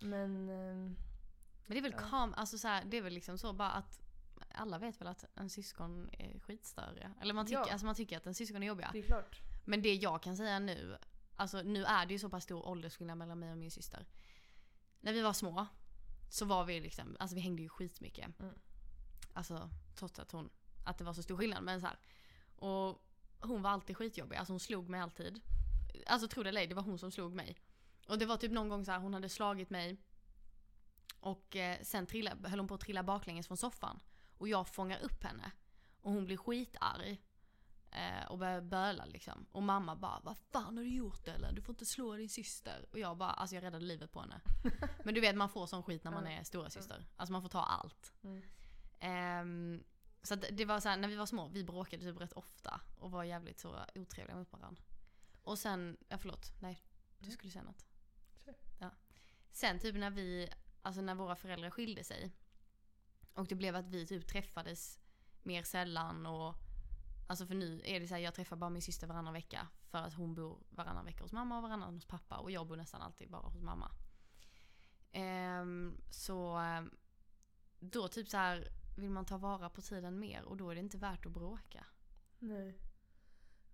Men 0.00 0.49
eh, 0.49 0.75
Men 0.76 0.97
det 1.67 1.79
är 1.79 1.82
väl 1.82 1.93
Ja. 1.93 2.08
kam, 2.11 2.35
alltså 2.35 2.58
så 2.58 2.69
här, 2.69 2.85
det 2.85 2.97
är 2.97 3.02
väl 3.02 3.12
liksom 3.12 3.38
så 3.38 3.52
bara 3.52 3.70
att 3.70 4.00
alla 4.60 4.78
vet 4.78 5.00
väl 5.00 5.08
att 5.08 5.24
en 5.34 5.50
syskon 5.50 6.10
är 6.12 6.38
skitstöriga. 6.38 7.14
Eller 7.20 7.34
man 7.34 7.46
tycker, 7.46 7.58
Ja. 7.58 7.72
alltså 7.72 7.86
man 7.86 7.94
tycker 7.94 8.16
att 8.16 8.26
en 8.26 8.34
syskon 8.34 8.62
är 8.62 8.66
jobbiga. 8.66 8.90
det 8.92 8.98
är 8.98 9.02
klart. 9.02 9.40
Men 9.64 9.82
det 9.82 9.94
jag 9.94 10.22
kan 10.22 10.36
säga 10.36 10.58
nu, 10.58 10.98
alltså 11.36 11.62
nu 11.62 11.84
är 11.84 12.06
det 12.06 12.12
ju 12.12 12.18
så 12.18 12.28
pass 12.28 12.44
stor 12.44 12.66
åldersskillnad 12.66 13.18
mellan 13.18 13.38
mig 13.38 13.50
och 13.50 13.58
min 13.58 13.70
syster. 13.70 14.06
När 15.00 15.12
vi 15.12 15.20
var 15.22 15.32
små 15.32 15.66
så 16.30 16.44
var 16.44 16.64
vi 16.64 16.80
liksom, 16.80 17.16
alltså 17.20 17.34
vi 17.34 17.40
hängde 17.40 17.62
ju 17.62 17.68
skitmycket. 17.68 18.40
Mm. 18.40 18.54
Alltså 19.32 19.70
trots 19.94 20.18
att 20.18 20.32
hon, 20.32 20.50
att 20.86 20.98
det 20.98 21.04
var 21.04 21.12
så 21.14 21.22
stor 21.22 21.36
skillnad. 21.36 21.62
Men 21.62 21.80
så 21.80 21.86
här. 21.86 21.98
Och 22.56 23.06
hon 23.40 23.62
var 23.62 23.70
alltid 23.70 23.96
skitjobbig, 23.96 24.36
alltså 24.36 24.52
hon 24.52 24.60
slog 24.60 24.88
mig 24.88 25.00
alltid. 25.00 25.40
Alltså 26.06 26.28
tro 26.28 26.42
det 26.42 26.48
eller 26.48 26.60
ej, 26.60 26.66
det 26.66 26.74
var 26.74 26.82
hon 26.82 26.98
som 26.98 27.10
slog 27.10 27.34
mig. 27.34 27.56
Och 28.08 28.18
det 28.18 28.26
var 28.26 28.36
typ 28.36 28.52
någon 28.52 28.68
gång 28.68 28.84
så 28.84 28.90
här, 28.92 28.98
hon 28.98 29.14
hade 29.14 29.28
slagit 29.28 29.70
mig. 29.70 29.96
Och 31.20 31.56
eh, 31.56 31.78
sen 31.82 32.06
trilla, 32.06 32.36
höll 32.44 32.58
hon 32.58 32.68
på 32.68 32.74
att 32.74 32.80
trilla 32.80 33.02
baklänges 33.02 33.46
från 33.46 33.56
soffan. 33.56 34.00
Och 34.40 34.48
jag 34.48 34.69
fångar 34.69 35.00
upp 35.00 35.25
henne. 35.25 35.52
Och 36.00 36.12
hon 36.12 36.25
blir 36.25 36.37
skitarg. 36.37 37.22
Eh, 37.90 38.25
och 38.26 38.38
börjar 38.38 38.60
böla 38.60 39.04
liksom. 39.04 39.46
Och 39.52 39.62
mamma 39.62 39.96
bara 39.96 40.20
Vad 40.20 40.38
fan 40.38 40.76
har 40.76 40.84
du 40.84 40.90
gjort 40.90 41.28
Ellen? 41.28 41.54
Du 41.54 41.62
får 41.62 41.72
inte 41.72 41.87
slå 41.87 42.16
din 42.16 42.28
syster. 42.28 42.87
Och 42.92 42.98
jag 42.98 43.16
bara, 43.16 43.31
alltså 43.31 43.56
jag 43.56 43.62
räddade 43.64 43.84
livet 43.84 44.12
på 44.12 44.20
henne. 44.20 44.40
Men 45.04 45.14
du 45.14 45.20
vet 45.20 45.37
man 45.37 45.48
får 45.48 45.66
sån 45.66 45.82
skit 45.82 46.04
när 46.04 46.10
man 46.10 46.26
är 46.26 46.44
stora 46.44 46.70
syster. 46.70 47.06
Alltså 47.16 47.32
man 47.32 47.42
får 47.42 47.48
ta 47.48 47.62
allt. 47.62 48.12
Mm. 48.22 48.42
Ehm, 49.00 49.84
så 50.22 50.34
det 50.34 50.64
var 50.64 50.81
så 50.81 50.88
här, 50.88 50.96
när 50.96 51.08
vi 51.08 51.16
var 51.16 51.26
små, 51.26 51.48
vi 51.48 51.64
bråkade 51.64 52.02
typ 52.02 52.20
rätt 52.20 52.32
ofta. 52.32 52.81
Och 52.98 53.10
var 53.10 53.25
jävligt 53.25 53.58
så 53.60 53.84
otrevliga 53.94 54.37
mot 54.37 54.52
varandra. 54.52 54.82
Och 55.42 55.58
sen, 55.58 55.96
ja 56.08 56.19
förlåt, 56.19 56.52
nej. 56.60 56.82
Du 57.19 57.25
Mm. 57.25 57.32
skulle 57.32 57.52
säga 57.52 57.62
något. 57.64 57.87
Ja. 58.81 58.90
Sen 59.50 59.78
typ 59.78 59.96
när 59.96 60.10
vi, 60.10 60.48
alltså 60.82 61.00
när 61.00 61.14
våra 61.14 61.37
föräldrar 61.37 61.70
skilde 61.70 62.04
sig. 62.04 62.32
Och 63.34 63.46
det 63.46 63.54
blev 63.54 63.76
att 63.76 63.86
vi 63.86 64.06
typ 64.06 64.26
träffades 64.26 65.00
mer 65.42 65.62
sällan 65.62 66.26
och 66.26 66.54
Alltså 67.30 67.46
för 67.46 67.54
nu 67.54 67.80
är 67.84 68.00
det 68.00 68.08
så 68.08 68.14
här, 68.14 68.20
jag 68.20 68.34
träffar 68.34 68.56
bara 68.56 68.70
min 68.70 68.82
syster 68.82 69.06
varannan 69.06 69.32
vecka. 69.32 69.68
För 69.90 69.98
att 69.98 70.14
hon 70.14 70.34
bor 70.34 70.58
varannan 70.70 71.04
vecka 71.04 71.22
hos 71.22 71.32
mamma 71.32 71.56
och 71.56 71.62
varannan 71.62 71.94
hos 71.94 72.06
pappa. 72.06 72.36
Och 72.36 72.50
jag 72.50 72.66
bor 72.66 72.76
nästan 72.76 73.02
alltid 73.02 73.30
bara 73.30 73.42
hos 73.42 73.62
mamma. 73.62 73.90
Um, 75.14 76.00
så 76.10 76.56
ehm, 76.56 76.90
då 77.78 78.08
typ 78.08 78.28
så 78.28 78.36
här 78.36 78.68
vill 78.96 79.10
man 79.10 79.24
ta 79.24 79.38
vara 79.38 79.70
på 79.70 79.82
tiden 79.82 80.18
mer 80.18 80.42
och 80.42 80.56
då 80.56 80.70
är 80.70 80.74
det 80.74 80.80
inte 80.80 80.98
värt 80.98 81.26
att 81.26 81.32
bråka. 81.32 81.86
Nej. 82.38 82.78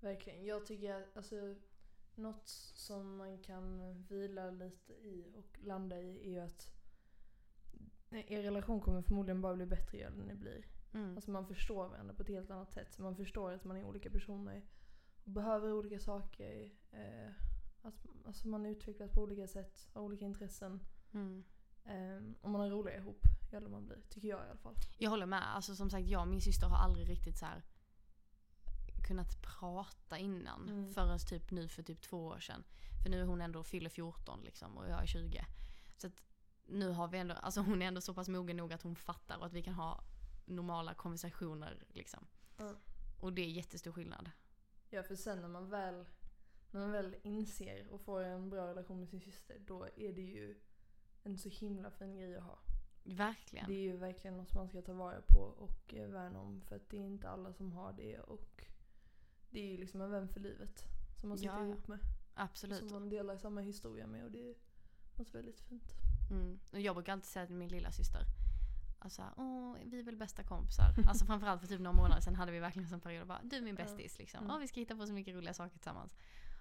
Verkligen. 0.01 0.45
Jag 0.45 0.67
tycker 0.67 0.95
att 0.95 1.17
alltså, 1.17 1.55
något 2.15 2.49
som 2.75 3.17
man 3.17 3.43
kan 3.43 3.95
vila 4.03 4.51
lite 4.51 4.93
i 4.93 5.33
och 5.37 5.59
landa 5.59 6.01
i 6.01 6.27
är 6.27 6.31
ju 6.31 6.41
att 6.41 6.76
er 8.11 8.43
relation 8.43 8.81
kommer 8.81 9.03
förmodligen 9.03 9.41
bara 9.41 9.55
bli 9.55 9.67
bättre 9.67 9.99
ju 9.99 10.05
äldre 10.05 10.25
ni 10.25 10.35
blir. 10.35 10.67
Mm. 10.93 11.17
Alltså 11.17 11.31
man 11.31 11.47
förstår 11.47 11.89
varandra 11.89 12.15
på 12.15 12.23
ett 12.23 12.29
helt 12.29 12.51
annat 12.51 12.73
sätt. 12.73 12.99
Man 12.99 13.17
förstår 13.17 13.53
att 13.53 13.65
man 13.65 13.77
är 13.77 13.85
olika 13.85 14.11
personer 14.11 14.67
och 15.25 15.31
behöver 15.31 15.73
olika 15.73 15.99
saker. 15.99 16.73
Eh, 16.91 17.31
att, 17.83 18.07
alltså 18.25 18.49
man 18.49 18.67
utvecklas 18.67 19.11
på 19.11 19.23
olika 19.23 19.47
sätt, 19.47 19.89
har 19.93 20.03
olika 20.03 20.25
intressen. 20.25 20.81
Mm. 21.13 21.45
Eh, 21.85 22.35
och 22.41 22.51
man 22.51 22.61
har 22.61 22.71
roligare 22.71 22.99
ihop 22.99 23.27
ju 23.51 23.57
äldre 23.57 23.71
man 23.71 23.87
blir, 23.87 24.03
tycker 24.09 24.29
jag 24.29 24.47
i 24.47 24.51
alla 24.51 24.59
fall. 24.59 24.75
Jag 24.99 25.11
håller 25.11 25.27
med. 25.27 25.55
Alltså 25.55 25.75
som 25.75 25.91
sagt, 25.91 26.07
jag 26.07 26.21
och 26.21 26.29
min 26.29 26.41
syster 26.41 26.67
har 26.67 26.77
aldrig 26.77 27.09
riktigt 27.09 27.39
så 27.39 27.47
här 27.47 27.63
kunnat 29.07 29.43
prata 29.43 30.19
innan. 30.19 30.69
Mm. 30.69 30.93
Förrän 30.93 31.19
typ 31.19 31.51
nu 31.51 31.69
för 31.69 31.83
typ 31.83 32.03
två 32.03 32.27
år 32.27 32.39
sedan. 32.39 32.65
För 33.03 33.11
nu 33.11 33.21
är 33.21 33.25
hon 33.25 33.41
ändå 33.41 33.63
fyller 33.63 33.91
14 33.91 34.41
liksom 34.45 34.77
och 34.77 34.89
jag 34.89 35.03
är 35.03 35.07
20. 35.07 35.47
Så 35.97 36.07
att 36.07 36.23
nu 36.67 36.91
har 36.91 37.09
vi 37.09 37.19
ändå, 37.19 37.35
alltså 37.35 37.61
hon 37.61 37.83
är 37.83 37.87
ändå 37.87 38.01
så 38.01 38.15
pass 38.15 38.29
mogen 38.29 38.57
nog 38.57 38.73
att 38.73 38.83
hon 38.83 38.97
fattar 38.97 39.39
och 39.39 39.47
att 39.47 39.53
vi 39.53 39.63
kan 39.63 39.75
ha 39.75 40.05
normala 40.45 40.95
konversationer 40.95 41.85
liksom. 41.89 42.27
Ja. 42.57 42.75
Och 43.21 43.33
det 43.33 43.43
är 43.43 43.49
jättestor 43.49 43.93
skillnad. 43.93 44.31
Ja, 44.91 45.03
för 45.03 45.15
sen 45.15 45.41
när 45.41 45.49
man 45.49 45.71
väl, 45.71 46.07
när 46.71 46.81
man 46.81 46.93
väl 46.93 47.17
inser 47.23 47.89
och 47.89 48.01
får 48.01 48.21
en 48.21 48.51
bra 48.51 48.67
relation 48.67 49.01
med 49.01 49.09
sin 49.09 49.21
syster, 49.21 49.59
då 49.59 49.89
är 49.97 50.13
det 50.13 50.23
ju 50.23 50.61
en 51.23 51.39
så 51.39 51.49
himla 51.49 51.91
fin 51.91 52.17
grej 52.17 52.37
att 52.37 52.45
ha. 52.45 52.59
Verkligen. 53.05 53.67
Det 53.69 53.75
är 53.75 53.83
ju 53.83 53.97
verkligen 53.97 54.37
något 54.37 54.55
man 54.55 54.69
ska 54.69 54.83
ta 54.83 54.93
vara 54.93 55.21
på 55.21 55.41
och 55.41 55.95
eh, 55.95 56.09
värna 56.09 56.41
om 56.41 56.61
för 56.61 56.77
att 56.77 56.91
det 56.91 56.97
är 56.97 57.07
inte 57.07 57.29
alla 57.29 57.53
som 57.53 57.73
har 57.73 57.93
det 57.93 58.19
och 58.19 58.67
det 59.51 59.61
är 59.61 59.67
ju 59.67 59.77
liksom 59.77 60.01
en 60.01 60.11
vän 60.11 60.29
för 60.29 60.41
livet 60.41 60.85
som 61.21 61.29
man 61.29 61.39
sitter 61.39 61.55
Ja, 61.55 61.67
ihop 61.67 61.89
med. 61.89 61.99
Absolut. 62.35 62.79
Som 62.79 62.89
man 62.89 63.09
delar 63.09 63.37
samma 63.37 63.61
historia 63.61 64.07
med 64.07 64.25
och 64.25 64.31
det 64.31 64.55
något 65.19 65.35
väldigt 65.35 65.61
fint. 65.61 65.93
Mm. 66.31 66.59
Och 66.73 66.81
jag 66.81 66.95
brukar 66.97 67.13
alltid 67.13 67.25
säga 67.29 67.47
till 67.47 67.57
min 67.57 67.69
lilla 67.69 67.93
syster. 67.93 68.23
Alltså, 68.99 69.23
åh, 69.37 69.77
vi 69.85 69.99
är 69.99 70.03
väl 70.03 70.17
bästa 70.17 70.43
kompisar. 70.43 70.95
Alltså 71.09 71.25
framförallt 71.27 71.61
för 71.61 71.69
typ 71.69 71.81
några 71.81 71.97
månader 71.97 72.21
sedan 72.21 72.35
hade 72.35 72.53
vi 72.53 72.59
verkligen 72.59 72.93
en 72.95 73.01
period. 73.01 73.21
och 73.23 73.27
Bara, 73.29 73.41
du 73.45 73.57
är 73.57 73.61
min 73.63 73.75
bästis 73.75 74.19
liksom. 74.19 74.41
Mm. 74.45 74.51
Åh, 74.51 74.59
vi 74.61 74.69
ska 74.69 74.81
hitta 74.81 74.97
på 74.97 75.07
så 75.07 75.13
mycket 75.13 75.35
roliga 75.35 75.55
saker 75.55 75.73
tillsammans. 75.73 76.17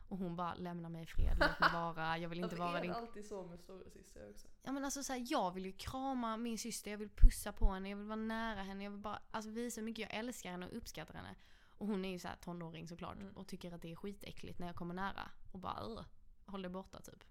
Och 0.09 0.17
hon 0.17 0.35
bara, 0.35 0.55
lämna 0.55 0.89
mig 0.89 1.03
i 1.03 1.05
fred, 1.05 1.37
låt 1.39 1.59
mig 1.59 1.69
vara. 1.73 2.17
Jag 2.17 2.29
vill 2.29 2.37
inte 2.37 2.45
Alltså, 2.45 2.63
vara 2.63 2.77
är 2.77 2.81
din... 2.81 2.91
det 2.91 2.97
alltid 2.97 3.25
så 3.25 3.43
med 3.43 3.59
storasystrar 3.59 4.29
också? 4.29 4.47
Ja 4.63 4.71
men 4.71 4.85
alltså 4.85 5.03
så 5.03 5.13
här, 5.13 5.25
jag 5.29 5.51
vill 5.51 5.65
ju 5.65 5.71
krama 5.71 6.37
min 6.37 6.57
syster, 6.57 6.91
jag 6.91 6.97
vill 6.97 7.09
pussa 7.09 7.51
på 7.51 7.71
henne, 7.71 7.89
jag 7.89 7.97
vill 7.97 8.05
vara 8.07 8.15
nära 8.15 8.63
henne. 8.63 8.83
Jag 8.83 8.91
vill 8.91 8.99
bara 8.99 9.19
alltså, 9.31 9.51
visa 9.51 9.81
hur 9.81 9.85
mycket 9.85 10.01
jag 10.11 10.19
älskar 10.19 10.51
henne 10.51 10.67
och 10.67 10.77
uppskattar 10.77 11.13
henne. 11.13 11.35
Och 11.77 11.87
hon 11.87 12.05
är 12.05 12.09
ju 12.09 12.19
så 12.19 12.27
här 12.27 12.35
tonåring 12.35 12.87
såklart 12.87 13.15
Mm. 13.17 13.37
och 13.37 13.47
tycker 13.47 13.71
att 13.71 13.81
det 13.81 13.91
är 13.91 13.95
skitäckligt 13.95 14.59
när 14.59 14.67
jag 14.67 14.75
kommer 14.75 14.93
nära. 14.93 15.31
Och 15.51 15.59
bara 15.59 15.83
"Ugh, 15.85 16.03
håll 16.45 16.61
dig 16.61 16.71
borta 16.71 17.01
typ. 17.01 17.23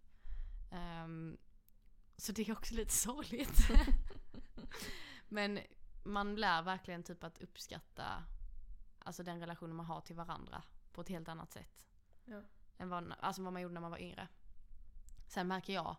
Ehm, 0.74 1.36
så 2.16 2.32
det 2.32 2.48
är 2.48 2.52
också 2.52 2.74
lite 2.74 2.92
sorgligt. 2.94 3.58
Men 5.28 5.60
man 6.04 6.36
lär 6.36 6.62
verkligen 6.62 7.02
typ 7.02 7.24
att 7.24 7.38
uppskatta 7.38 8.24
alltså 8.98 9.22
den 9.22 9.40
relationen 9.40 9.76
man 9.76 9.86
har 9.86 10.00
till 10.00 10.16
varandra 10.16 10.62
på 10.92 11.00
ett 11.00 11.08
helt 11.08 11.28
annat 11.28 11.52
sätt. 11.52 11.86
Ja. 12.24 12.42
Än 12.78 12.88
vad, 12.88 13.14
alltså 13.20 13.42
vad 13.42 13.52
man 13.52 13.62
gjorde 13.62 13.74
när 13.74 13.80
man 13.80 13.90
var 13.90 13.98
yngre. 13.98 14.28
Sen 15.26 15.48
märker 15.48 15.72
jag 15.72 15.96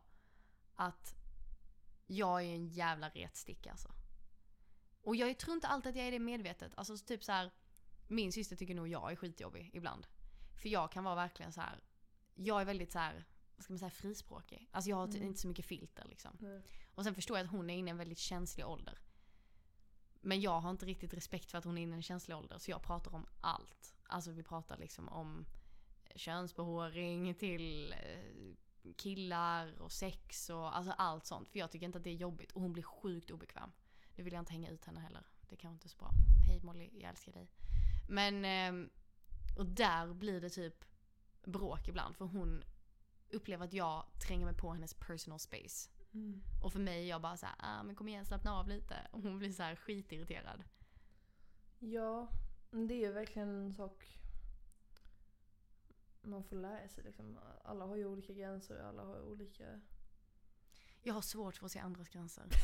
att 0.75 1.15
jag 2.07 2.41
är 2.41 2.55
en 2.55 2.67
jävla 2.67 3.09
retsticka 3.09 3.71
alltså. 3.71 3.89
Och 5.01 5.15
jag 5.15 5.37
tror 5.37 5.55
inte 5.55 5.67
alltid 5.67 5.89
att 5.89 5.95
jag 5.95 6.07
är 6.07 6.11
det 6.11 6.19
medvetet. 6.19 6.73
Alltså 6.75 6.97
typ 6.97 7.23
så 7.23 7.31
här. 7.31 7.51
min 8.07 8.31
syster 8.31 8.55
tycker 8.55 8.75
nog 8.75 8.87
jag 8.87 9.11
är 9.11 9.15
skitjobbig 9.15 9.69
ibland. 9.73 10.07
För 10.61 10.69
jag 10.69 10.91
kan 10.91 11.03
vara 11.03 11.15
verkligen 11.15 11.53
så 11.53 11.61
här. 11.61 11.83
jag 12.33 12.61
är 12.61 12.65
väldigt 12.65 12.91
så 12.91 12.99
här, 12.99 13.25
vad 13.57 13.63
ska 13.63 13.73
man 13.73 13.79
säga, 13.79 13.89
frispråkig. 13.89 14.67
Alltså 14.71 14.89
jag 14.89 14.97
har 14.97 15.07
Mm. 15.07 15.23
inte 15.23 15.39
så 15.39 15.47
mycket 15.47 15.65
filter 15.65 16.05
liksom. 16.09 16.37
Nej. 16.39 16.61
Och 16.95 17.03
sen 17.03 17.15
förstår 17.15 17.37
jag 17.37 17.45
att 17.45 17.51
hon 17.51 17.69
är 17.69 17.73
inne 17.77 17.89
i 17.89 17.91
en 17.91 17.97
väldigt 17.97 18.17
känslig 18.17 18.65
ålder. 18.67 18.99
Men 20.21 20.41
jag 20.41 20.59
har 20.59 20.71
inte 20.71 20.85
riktigt 20.85 21.13
respekt 21.13 21.51
för 21.51 21.57
att 21.57 21.65
hon 21.65 21.77
är 21.77 21.81
inne 21.81 21.93
i 21.93 21.95
en 21.95 22.03
känslig 22.03 22.37
ålder. 22.37 22.57
Så 22.57 22.71
jag 22.71 22.81
pratar 22.83 23.15
om 23.15 23.25
allt. 23.41 23.95
Alltså 24.07 24.31
vi 24.31 24.43
pratar 24.43 24.77
liksom 24.77 25.09
om 25.09 25.45
könsbehåring 26.15 27.35
till 27.35 27.93
eh, 27.93 28.53
killar 28.97 29.81
och 29.81 29.91
sex 29.91 30.49
och 30.49 30.77
alltså 30.77 30.91
allt 30.97 31.25
sånt. 31.25 31.49
För 31.49 31.59
jag 31.59 31.71
tycker 31.71 31.85
inte 31.85 31.97
att 31.97 32.03
det 32.03 32.09
är 32.09 32.15
jobbigt. 32.15 32.51
Och 32.51 32.61
hon 32.61 32.73
blir 32.73 32.83
sjukt 32.83 33.31
obekväm. 33.31 33.71
Nu 34.15 34.23
vill 34.23 34.33
jag 34.33 34.41
inte 34.41 34.53
hänga 34.53 34.69
ut 34.69 34.85
henne 34.85 34.99
heller. 34.99 35.25
Det 35.49 35.55
kan 35.55 35.73
inte 35.73 35.89
så 35.89 35.97
bra. 35.97 36.11
Hej 36.47 36.59
Molly, 36.63 36.89
jag 36.93 37.09
älskar 37.09 37.31
dig. 37.33 37.49
Men, 38.09 38.45
ehm, 38.45 38.89
och 39.57 39.65
där 39.65 40.13
blir 40.13 40.41
det 40.41 40.49
typ 40.49 40.85
bråk 41.43 41.87
ibland. 41.87 42.15
För 42.15 42.25
hon 42.25 42.63
upplever 43.31 43.65
att 43.65 43.73
jag 43.73 44.03
tränger 44.27 44.45
mig 44.45 44.55
på 44.55 44.71
hennes 44.71 44.93
personal 44.93 45.39
space. 45.39 45.89
Mm. 46.13 46.41
Och 46.63 46.73
för 46.73 46.79
mig 46.79 47.03
är 47.03 47.09
jag 47.09 47.21
bara 47.21 47.37
såhär, 47.37 47.55
ah, 47.59 47.83
men 47.83 47.95
kom 47.95 48.07
igen 48.07 48.25
slappna 48.25 48.53
av 48.59 48.67
lite. 48.67 48.95
Och 49.11 49.21
hon 49.21 49.39
blir 49.39 49.51
så 49.51 49.63
här 49.63 49.75
skitirriterad. 49.75 50.63
Ja, 51.79 52.27
det 52.71 52.93
är 52.93 52.99
ju 52.99 53.11
verkligen 53.11 53.49
en 53.49 53.73
sak 53.73 54.19
man 56.21 56.43
får 56.43 56.55
lära 56.55 56.87
sig 56.87 57.03
liksom. 57.03 57.39
Alla 57.63 57.85
har 57.85 57.95
ju 57.95 58.05
olika 58.05 58.33
gränser, 58.33 58.79
alla 58.79 59.03
har 59.03 59.21
olika... 59.21 59.81
Jag 61.03 61.13
har 61.13 61.21
svårt 61.21 61.55
för 61.55 61.65
att 61.65 61.71
se 61.71 61.79
andras 61.79 62.09
gränser. 62.09 62.45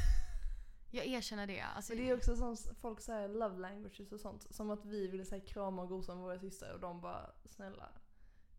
Jag 0.93 1.05
erkänner 1.05 1.47
det. 1.47 1.61
Alltså, 1.61 1.93
Men 1.93 2.03
det 2.03 2.09
är 2.09 2.17
också 2.17 2.35
som 2.35 2.57
folk 2.57 3.01
säger 3.01 3.27
love 3.27 3.57
languages 3.57 4.11
och 4.11 4.19
sånt. 4.19 4.55
Som 4.55 4.71
att 4.71 4.85
vi 4.85 5.07
ville 5.07 5.25
säga 5.25 5.45
krama 5.45 5.81
och 5.81 5.89
gosa 5.89 6.15
med 6.15 6.23
våra 6.23 6.39
systrar 6.39 6.73
och 6.73 6.79
de 6.79 7.01
bara 7.01 7.31
snälla 7.45 7.89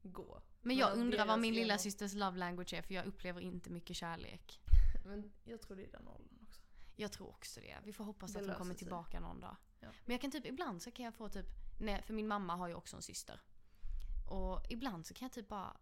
gå. 0.03 0.43
Men 0.63 0.77
jag 0.77 0.97
undrar 0.99 1.27
vad 1.27 1.41
min 1.41 1.55
lilla 1.55 1.79
systers 1.79 2.15
love 2.15 2.39
language 2.39 2.73
är 2.75 2.83
för 2.83 2.95
jag 2.95 3.07
upplever 3.07 3.41
inte 3.41 3.71
mycket 3.71 3.97
kärlek. 3.97 4.61
Men 5.05 5.33
jag 5.45 5.61
tror 5.61 5.77
det 5.77 5.85
är 5.85 5.91
den 5.93 6.09
åldern 6.09 6.39
också. 6.43 6.61
Jag 6.97 7.13
tror 7.13 7.29
också 7.29 7.61
det. 7.61 7.79
Vi 7.85 7.93
får 7.93 8.05
hoppas 8.05 8.33
Det 8.33 8.41
att 8.41 8.47
hon 8.47 8.55
kommer 8.55 8.75
sig. 8.75 8.79
tillbaka 8.79 9.21
någon 9.21 9.41
dag. 9.41 9.57
Ja. 9.81 9.89
Men 10.05 10.13
jag 10.15 10.21
kan 10.21 10.31
typ, 10.31 10.47
ibland 10.47 10.83
så 10.83 10.91
kan 10.91 11.05
jag 11.05 11.15
få 11.15 11.29
typ, 11.29 11.47
nej, 11.81 12.03
för 12.03 12.15
min 12.15 12.29
mamma 12.29 12.57
har 12.57 12.69
ju 12.69 12.75
också 12.75 12.97
en 12.97 13.03
syster. 13.03 13.41
Och 14.31 14.61
ibland 14.71 15.07
så 15.07 15.15
kan 15.15 15.27
jag 15.27 15.33
typ 15.33 15.49
bara, 15.49 15.77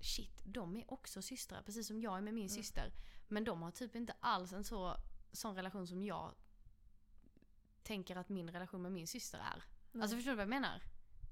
shit, 0.00 0.40
de 0.44 0.76
är 0.76 0.92
också 0.92 1.22
systrar. 1.22 1.62
Precis 1.62 1.86
som 1.86 2.00
jag 2.00 2.16
är 2.16 2.20
med 2.20 2.34
min 2.34 2.46
Mm. 2.46 2.48
syster. 2.56 2.92
Men 3.28 3.44
de 3.44 3.62
har 3.62 3.70
typ 3.70 3.96
inte 3.96 4.14
alls 4.20 4.52
en 4.52 4.64
så, 4.64 4.96
sån 5.32 5.54
relation 5.56 5.86
som 5.86 6.02
jag 6.02 6.34
tänker 7.82 8.16
att 8.16 8.28
min 8.28 8.50
relation 8.50 8.82
med 8.82 8.92
min 8.92 9.06
syster 9.06 9.38
är. 9.38 9.62
Alltså 10.02 10.16
förstår 10.16 10.30
du 10.32 10.36
vad 10.36 10.42
jag 10.42 10.48
menar? 10.48 10.82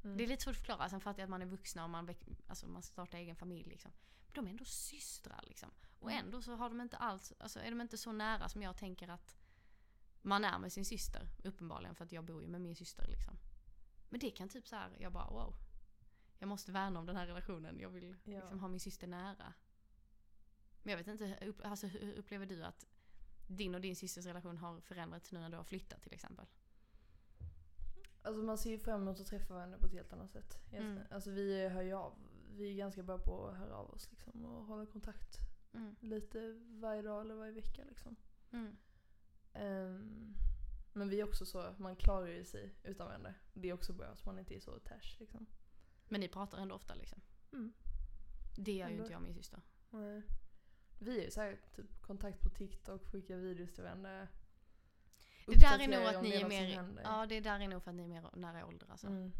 Mm. 0.05 0.17
Det 0.17 0.25
är 0.25 0.29
lite 0.29 0.43
svårt 0.43 0.51
att 0.53 0.57
förklara. 0.57 0.89
Sen 0.89 1.01
fattar 1.01 1.19
jag 1.21 1.25
att 1.27 1.31
man 1.31 1.43
är 1.43 1.47
vuxna 1.47 1.85
och 1.85 1.91
man, 1.91 2.15
alltså 2.47 2.67
man 2.69 2.83
startar 2.83 3.19
egen 3.19 3.37
familj 3.37 3.69
liksom. 3.69 3.93
Men 4.27 4.33
de 4.35 4.47
är 4.47 4.51
ändå 4.51 4.65
systrar 4.65 5.41
liksom. 5.47 5.71
Och 5.99 6.11
Mm. 6.13 6.25
ändå 6.25 6.43
så 6.43 6.55
har 6.57 6.69
de 6.69 6.81
inte 6.81 6.97
alls, 6.97 7.33
alltså 7.39 7.61
är 7.61 7.71
de 7.71 7.81
inte 7.81 7.99
så 7.99 8.13
nära 8.13 8.49
som 8.49 8.63
jag 8.63 8.77
tänker 8.77 9.09
att 9.09 9.37
man 10.23 10.45
är 10.45 10.59
med 10.59 10.73
sin 10.73 10.85
syster. 10.85 11.29
Uppenbarligen 11.45 11.95
för 11.95 12.05
att 12.05 12.13
jag 12.13 12.25
bor 12.25 12.43
ju 12.43 12.49
med 12.49 12.61
min 12.61 12.77
syster 12.77 13.07
liksom. 13.09 13.37
Men 14.09 14.21
det 14.21 14.31
kan 14.31 14.49
typ 14.49 14.69
så 14.69 14.77
här, 14.77 14.97
jag 15.01 15.13
bara 15.13 15.31
wow. 15.31 15.55
Jag 16.39 16.49
måste 16.49 16.73
värna 16.73 17.01
om 17.01 17.07
den 17.07 17.17
här 17.17 17.27
relationen. 17.27 17.79
Jag 17.81 17.91
vill 17.91 18.17
Ja. 18.25 18.33
liksom 18.41 18.61
ha 18.61 18.69
min 18.69 18.81
syster 18.81 19.07
nära. 19.07 19.53
Men 20.83 20.91
jag 20.91 20.99
vet 20.99 21.07
inte, 21.07 21.39
upp, 21.47 21.61
alltså, 21.65 21.87
hur 21.87 22.15
upplever 22.15 22.47
du 22.47 22.65
att 22.65 22.87
din 23.47 23.75
och 23.75 23.81
din 23.81 23.97
systers 23.97 24.27
relation 24.27 24.57
har 24.57 24.81
förändrats 24.81 25.33
nu 25.33 25.41
när 25.41 25.51
du 25.51 25.57
har 25.57 25.65
flyttat 25.65 26.03
till 26.03 26.13
exempel? 26.15 26.47
Alltså 28.23 28.43
man 28.43 28.59
ser 28.59 28.71
ju 28.71 28.79
fram 28.79 29.03
emot 29.03 29.21
att 29.21 29.27
träffa 29.27 29.55
varandra 29.55 29.79
på 29.79 29.87
ett 29.87 29.93
helt 29.93 30.13
annat 30.13 30.31
sätt. 30.31 30.59
Mm. 30.73 30.99
Alltså 31.11 31.31
vi 31.31 31.69
hör 31.69 31.83
ju 31.83 31.93
av. 31.93 32.13
Vi 32.57 32.71
är 32.73 32.77
ganska 32.77 33.03
bra 33.03 33.19
på 33.19 33.47
att 33.49 33.57
höra 33.57 33.77
av 33.77 33.91
oss 33.91 34.11
liksom 34.11 34.45
och 34.45 34.65
hålla 34.65 34.87
kontakt 34.87 35.39
Mm. 35.73 35.97
lite 36.01 36.53
varje 36.69 37.03
dag 37.03 37.21
eller 37.21 37.35
varje 37.35 37.53
vecka 37.53 37.85
liksom. 37.89 38.17
Mm. 38.51 38.77
Ehm, 39.53 40.35
men 40.93 41.09
vi 41.09 41.21
är 41.21 41.25
också 41.25 41.47
så, 41.47 41.75
man 41.79 41.97
klarar 41.97 42.27
ju 42.27 42.45
sig 42.45 42.75
utan 42.85 43.07
varandra. 43.07 43.35
Det 43.53 43.69
är 43.69 43.73
också 43.73 43.93
bra 43.93 44.07
att 44.07 44.25
man 44.27 44.39
inte 44.39 44.55
är 44.57 44.61
så 44.61 44.75
attached 44.77 45.21
liksom. 45.21 45.47
Men 46.09 46.21
ni 46.21 46.29
pratar 46.29 46.59
ändå 46.59 46.75
ofta 46.75 46.95
liksom? 46.95 47.21
Mm. 47.53 47.73
Det 48.57 48.73
gör 48.73 48.87
ju 48.89 48.93
Ändå. 48.93 49.03
inte 49.05 49.13
jag 49.13 49.19
och 49.21 49.27
min 49.27 49.35
syster. 49.35 49.61
Nej. 49.91 50.23
Vi 50.99 51.19
är 51.21 51.25
ju 51.25 51.31
såhär 51.31 51.61
typ 51.77 52.03
kontakt 52.03 52.41
på 52.41 52.49
TikTok, 52.49 53.07
skickar 53.07 53.37
videos 53.37 53.73
till 53.75 53.85
varandra. 53.85 54.29
Det 55.47 55.55
där 55.61 55.79
är 55.79 55.89
nog 55.89 56.07
att 56.07 56.23
ni 56.23 56.31
är 56.31 56.49
mer, 56.49 56.95
ja 57.05 57.27
det 57.27 57.41
där 57.41 57.61
är 57.61 57.69
nog 57.69 57.83
för 57.83 57.91
att 57.91 57.97
ni 57.97 58.03
är 58.05 58.09
mer 58.09 58.25
nära 58.37 58.67
ålder 58.67 58.87
alltså. 58.91 59.07
Mm. 59.07 59.33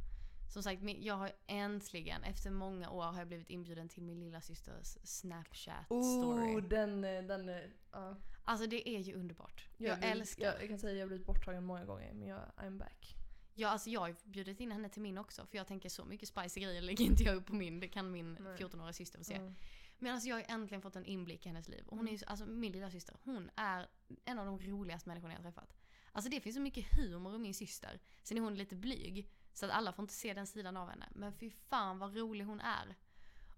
Som 0.53 0.63
sagt, 0.63 0.83
jag 0.99 1.15
har 1.15 1.33
äntligen, 1.47 2.23
efter 2.25 2.51
många 2.51 2.91
år 2.91 3.03
har 3.03 3.19
jag 3.19 3.29
blivit 3.29 3.51
inbjuden 3.51 3.89
till 3.89 4.03
min 4.03 4.21
lilla 4.21 4.41
systers 4.41 4.99
snapchat 5.05 5.87
story. 5.87 6.57
Oh, 6.57 6.63
den, 6.63 7.01
den, 7.03 7.49
eh, 7.49 7.57
ja. 7.93 8.17
Alltså 8.45 8.67
det 8.67 8.89
är 8.89 8.99
ju 9.01 9.15
underbart. 9.15 9.69
Jag, 9.77 9.91
har 9.91 9.97
blivit- 9.97 10.17
älskar. 10.17 10.45
Jag, 10.45 10.63
jag 10.63 10.69
kan 10.69 10.79
säga 10.79 10.93
att 10.93 10.99
jag 10.99 11.03
har 11.05 11.09
blivit 11.09 11.27
borttagen 11.27 11.65
många 11.65 11.85
gånger 11.85 12.13
men 12.13 12.29
jag, 12.29 12.41
I'm 12.57 12.79
back. 12.79 13.17
Ja, 13.55 13.69
alltså 13.69 13.91
jag 13.91 14.01
har 14.01 14.09
ju 14.09 14.15
bjudit 14.25 14.61
in 14.61 14.71
henne 14.73 14.89
till 14.89 15.03
min 15.03 15.19
också 15.19 15.47
för 15.47 15.57
jag 15.59 15.67
tänker 15.67 15.89
så 15.89 16.05
mycket 16.05 16.29
spicy 16.29 16.61
grejer 16.61 16.83
lägger 16.83 17.05
inte 17.05 17.23
jag 17.23 17.37
upp 17.37 17.47
på 17.47 17.55
min. 17.55 17.81
Det 17.81 17.89
kan 17.89 18.11
min 18.11 18.35
Nej. 18.41 18.57
14-åriga 18.57 18.93
syster 18.93 19.19
få 19.19 19.25
se. 19.25 19.35
Mm. 19.35 19.55
Men 19.99 20.13
alltså 20.15 20.29
jag 20.29 20.37
har 20.37 20.45
äntligen 20.49 20.83
fått 20.83 20.97
en 20.97 21.05
inblick 21.05 21.47
i 21.47 21.49
hennes 21.49 21.69
liv. 21.69 21.85
Och 21.87 21.97
hon 21.97 22.09
är 22.09 22.13
ju, 22.13 22.19
så- 22.19 22.27
alltså 22.27 22.47
min 22.47 22.73
lilla 22.73 22.91
syster, 22.91 23.17
hon 23.25 23.51
är 23.57 23.87
en 24.25 24.39
av 24.39 24.47
de 24.47 24.59
roligaste 24.59 25.09
människorna 25.09 25.33
jag 25.35 25.39
har 25.39 25.43
träffat. 25.51 25.75
Alltså 26.13 26.31
det 26.31 26.41
finns 26.41 26.57
så 26.57 26.63
mycket 26.63 26.97
humor 26.97 27.35
i 27.35 27.39
min 27.39 27.55
syster. 27.55 28.01
Sen 28.23 28.39
är 28.39 28.43
hon 28.43 28.55
lite 28.55 28.77
blyg. 28.77 29.31
Så 29.53 29.67
att 29.67 29.73
alla 29.73 29.93
får 29.93 30.03
inte 30.03 30.15
se 30.15 30.35
den 30.35 30.47
sidan 30.47 30.77
av 30.77 30.89
henne. 30.89 31.09
Men 31.15 31.33
fy 31.33 31.51
fan 31.51 31.99
vad 31.99 32.17
rolig 32.17 32.45
hon 32.45 32.61
är. 32.61 32.97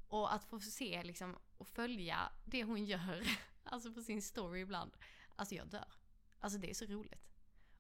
Och 0.08 0.34
att 0.34 0.44
få 0.44 0.60
se 0.60 1.02
liksom 1.02 1.36
och 1.58 1.68
följa 1.68 2.32
det 2.44 2.64
hon 2.64 2.84
gör. 2.84 3.26
Alltså 3.64 3.92
på 3.92 4.02
sin 4.02 4.22
story 4.22 4.60
ibland. 4.60 4.96
Alltså 5.36 5.54
jag 5.54 5.68
dör. 5.68 5.94
Alltså 6.40 6.58
det 6.58 6.70
är 6.70 6.74
så 6.74 6.84
roligt. 6.84 7.32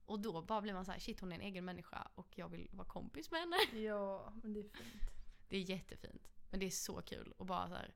Och 0.06 0.20
då 0.20 0.42
bara 0.42 0.60
blir 0.60 0.74
man 0.74 0.84
så 0.84 0.92
här, 0.92 0.98
shit 0.98 1.20
hon 1.20 1.32
är 1.32 1.36
en 1.36 1.42
egen 1.42 1.64
människa 1.64 2.08
och 2.14 2.38
jag 2.38 2.48
vill 2.48 2.68
vara 2.72 2.88
kompis 2.88 3.30
med 3.30 3.40
henne. 3.40 3.56
Ja, 3.86 4.32
men 4.42 4.52
det 4.52 4.60
är 4.60 4.62
fint. 4.62 5.10
Det 5.48 5.56
är 5.56 5.60
jättefint. 5.60 6.28
Men 6.50 6.60
det 6.60 6.66
är 6.66 6.70
så 6.70 7.02
kul 7.02 7.34
och 7.36 7.46
bara 7.46 7.68
så 7.68 7.74
här. 7.74 7.94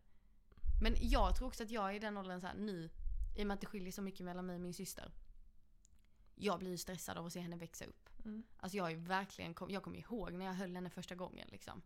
Men 0.82 0.96
jag 1.00 1.36
tror 1.36 1.48
också 1.48 1.62
att 1.62 1.70
jag 1.70 1.90
är 1.90 1.94
i 1.94 1.98
den 1.98 2.16
åldern 2.16 2.40
så 2.40 2.46
här 2.46 2.54
nu, 2.54 2.90
i 3.36 3.42
och 3.42 3.46
med 3.46 3.54
att 3.54 3.60
det 3.60 3.66
skiljer 3.66 3.92
så 3.92 4.02
mycket 4.02 4.24
mellan 4.24 4.46
mig 4.46 4.54
och 4.54 4.60
min 4.60 4.74
syster. 4.74 5.12
Jag 6.38 6.58
blir 6.58 6.76
stressad 6.76 7.18
av 7.18 7.26
att 7.26 7.32
se 7.32 7.40
henne 7.40 7.56
växa 7.56 7.84
upp. 7.84 8.10
Mm. 8.24 8.42
Alltså 8.56 8.76
jag 8.76 8.92
är 8.92 8.96
verkligen, 8.96 9.54
jag 9.68 9.82
kommer 9.82 9.98
ihåg 9.98 10.32
när 10.32 10.46
jag 10.46 10.54
höll 10.54 10.74
henne 10.74 10.90
första 10.90 11.14
gången 11.14 11.48
liksom. 11.50 11.82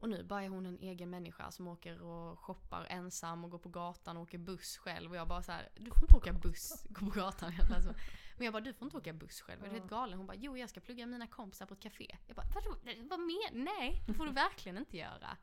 Och 0.00 0.08
nu 0.08 0.24
bara 0.24 0.42
är 0.42 0.48
hon 0.48 0.66
en 0.66 0.78
egen 0.78 1.10
människa 1.10 1.50
som 1.50 1.68
åker 1.68 2.00
och 2.00 2.38
shoppar 2.38 2.86
ensam 2.90 3.44
och 3.44 3.50
går 3.50 3.58
på 3.58 3.68
gatan 3.68 4.16
och 4.16 4.22
åker 4.22 4.38
buss 4.38 4.76
själv. 4.76 5.10
Och 5.10 5.16
jag 5.16 5.28
bara 5.28 5.42
så 5.42 5.52
här, 5.52 5.68
du 5.74 5.90
får 5.90 6.02
inte 6.02 6.16
åka 6.16 6.32
buss, 6.32 6.86
gå 6.88 7.06
på 7.10 7.18
gatan. 7.20 7.52
Alltså. 7.74 7.94
Men 8.36 8.44
jag 8.44 8.52
bara, 8.52 8.60
du 8.60 8.74
får 8.74 8.86
inte 8.86 8.96
åka 8.96 9.12
buss 9.12 9.40
själv. 9.40 9.64
Är 9.64 9.68
du 9.68 9.74
helt 9.74 9.90
galen? 9.90 10.18
Hon 10.18 10.26
bara, 10.26 10.36
jo 10.36 10.56
jag 10.56 10.70
ska 10.70 10.80
plugga 10.80 11.06
mina 11.06 11.26
kompisar 11.26 11.66
på 11.66 11.74
ett 11.74 11.80
café. 11.80 12.16
Jag 12.26 12.36
bara, 12.36 12.46
vadå? 12.54 12.76
Vad 13.10 13.20
men? 13.20 13.64
Nej, 13.64 14.02
det 14.06 14.14
får 14.14 14.26
du 14.26 14.32
verkligen 14.32 14.78
inte 14.78 14.96
göra. 14.96 15.36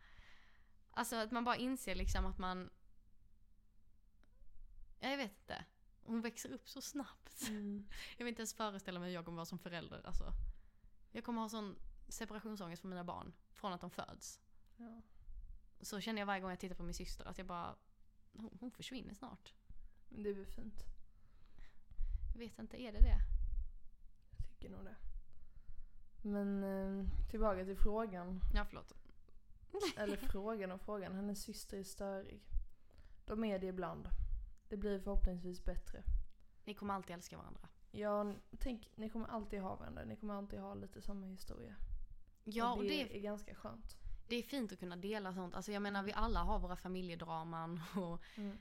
Alltså 0.92 1.16
att 1.16 1.32
man 1.32 1.44
bara 1.44 1.56
inser 1.56 1.96
liksom 1.96 2.26
att 2.26 2.38
man... 2.38 2.70
Ja, 5.00 5.10
Jag 5.10 5.18
vet 5.18 5.32
inte. 5.42 5.66
Hon 6.06 6.22
växer 6.22 6.52
upp 6.52 6.70
så 6.70 6.82
snabbt. 6.82 7.48
Mm. 7.48 7.88
Jag 8.18 8.26
vill 8.26 8.32
inte 8.32 8.42
ens 8.42 8.54
föreställa 8.54 9.00
mig 9.00 9.10
hur 9.10 9.16
jag 9.16 9.26
kommer 9.26 9.36
vara 9.36 9.46
som 9.46 9.60
förälder. 9.60 10.02
Alltså. 10.06 10.34
Jag 11.12 11.24
kommer 11.24 11.42
ha 11.42 11.50
sån 11.50 11.76
separationsångest 12.08 12.82
för 12.82 12.90
mina 12.90 13.04
barn. 13.04 13.34
Från 13.54 13.74
att 13.74 13.82
de 13.82 13.90
föds. 13.90 14.40
Ja. 14.78 15.02
Så 15.82 16.00
känner 16.00 16.22
jag 16.22 16.26
varje 16.26 16.42
gång 16.42 16.50
jag 16.50 16.60
tittar 16.60 16.76
på 16.76 16.84
min 16.84 16.94
syster 16.94 17.26
att 17.26 17.38
jag 17.38 17.48
bara... 17.48 17.76
Hon, 18.34 18.58
hon 18.60 18.72
försvinner 18.72 19.14
snart. 19.14 19.54
Men 20.10 20.24
det 20.24 20.34
blir 20.34 20.46
fint. 20.46 20.84
Jag 22.34 22.40
vet 22.40 22.60
inte, 22.60 22.82
är 22.82 22.92
det 22.92 23.00
det? 23.00 23.20
Jag 24.38 24.50
tycker 24.50 24.70
nog 24.70 24.86
det. 24.86 24.96
Men 26.22 26.64
eh, 26.64 27.06
tillbaka 27.30 27.66
till 27.66 27.78
frågan. 27.78 28.42
Ja, 28.54 28.66
förlåt. 28.66 28.94
Eller 29.98 30.18
frågan 30.18 30.72
och 30.72 30.82
frågan. 30.82 31.16
Hennes 31.16 31.42
syster 31.42 31.78
är 31.78 31.84
störig. 31.84 32.42
De 33.26 33.44
är 33.44 33.60
det 33.60 33.68
ibland. 33.68 34.08
Det 34.70 34.78
blir 34.78 35.00
förhoppningsvis 35.00 35.66
bättre. 35.66 36.04
Ni 36.66 36.74
kommer 36.74 36.94
alltid 36.94 37.16
älska 37.16 37.38
varandra. 37.38 37.68
Ja, 37.92 38.34
tänk, 38.60 38.92
ni 38.96 39.10
kommer 39.10 39.28
alltid 39.28 39.62
ha 39.62 39.76
varandra. 39.76 40.06
Ni 40.06 40.16
kommer 40.16 40.34
alltid 40.34 40.60
ha 40.60 40.74
lite 40.74 41.02
samma 41.02 41.26
historia. 41.26 41.76
Ja, 42.44 42.74
och 42.74 42.84
det, 42.84 42.90
det 42.90 43.18
är, 43.18 43.22
ganska 43.22 43.56
skönt. 43.56 43.98
det 44.28 44.36
är 44.36 44.44
fint 44.44 44.72
att 44.72 44.80
kunna 44.80 44.96
dela 44.96 45.34
sånt. 45.34 45.56
Alltså 45.56 45.72
jag 45.72 45.82
menar, 45.82 46.04
vi 46.04 46.14
alla 46.14 46.40
har 46.40 46.60
våra 46.60 46.76
familjedraman 46.76 47.82
och 47.96 48.22
Mm. 48.38 48.58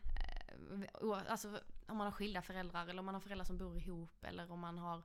Eh, 0.82 1.32
alltså 1.32 1.60
om 1.86 1.96
man 1.96 2.06
har 2.06 2.12
skilda 2.12 2.42
föräldrar 2.42 2.86
eller 2.86 2.98
om 2.98 3.06
man 3.06 3.14
har 3.14 3.20
föräldrar 3.20 3.44
som 3.44 3.58
bor 3.58 3.76
ihop 3.76 4.24
eller 4.24 4.50
om 4.50 4.60
man 4.60 4.78
har 4.78 5.02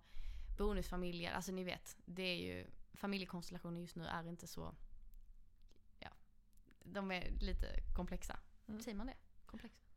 bonusfamiljer. 0.58 1.34
Alltså 1.34 1.52
ni 1.52 1.64
vet, 1.64 1.98
det 2.06 2.24
är 2.24 2.36
ju 2.36 2.68
familjekonstellationer 2.94 3.82
just 3.82 3.96
nu 3.96 4.06
är 4.06 4.28
inte 4.28 4.48
så, 4.48 4.76
ja, 6.00 6.10
de 6.84 7.12
är 7.12 7.32
lite 7.32 7.68
komplexa. 7.96 8.40
Mm. 8.68 8.82
Säger 8.82 8.98
man 8.98 9.08
det? 9.08 9.16
Komplexa? 9.46 9.89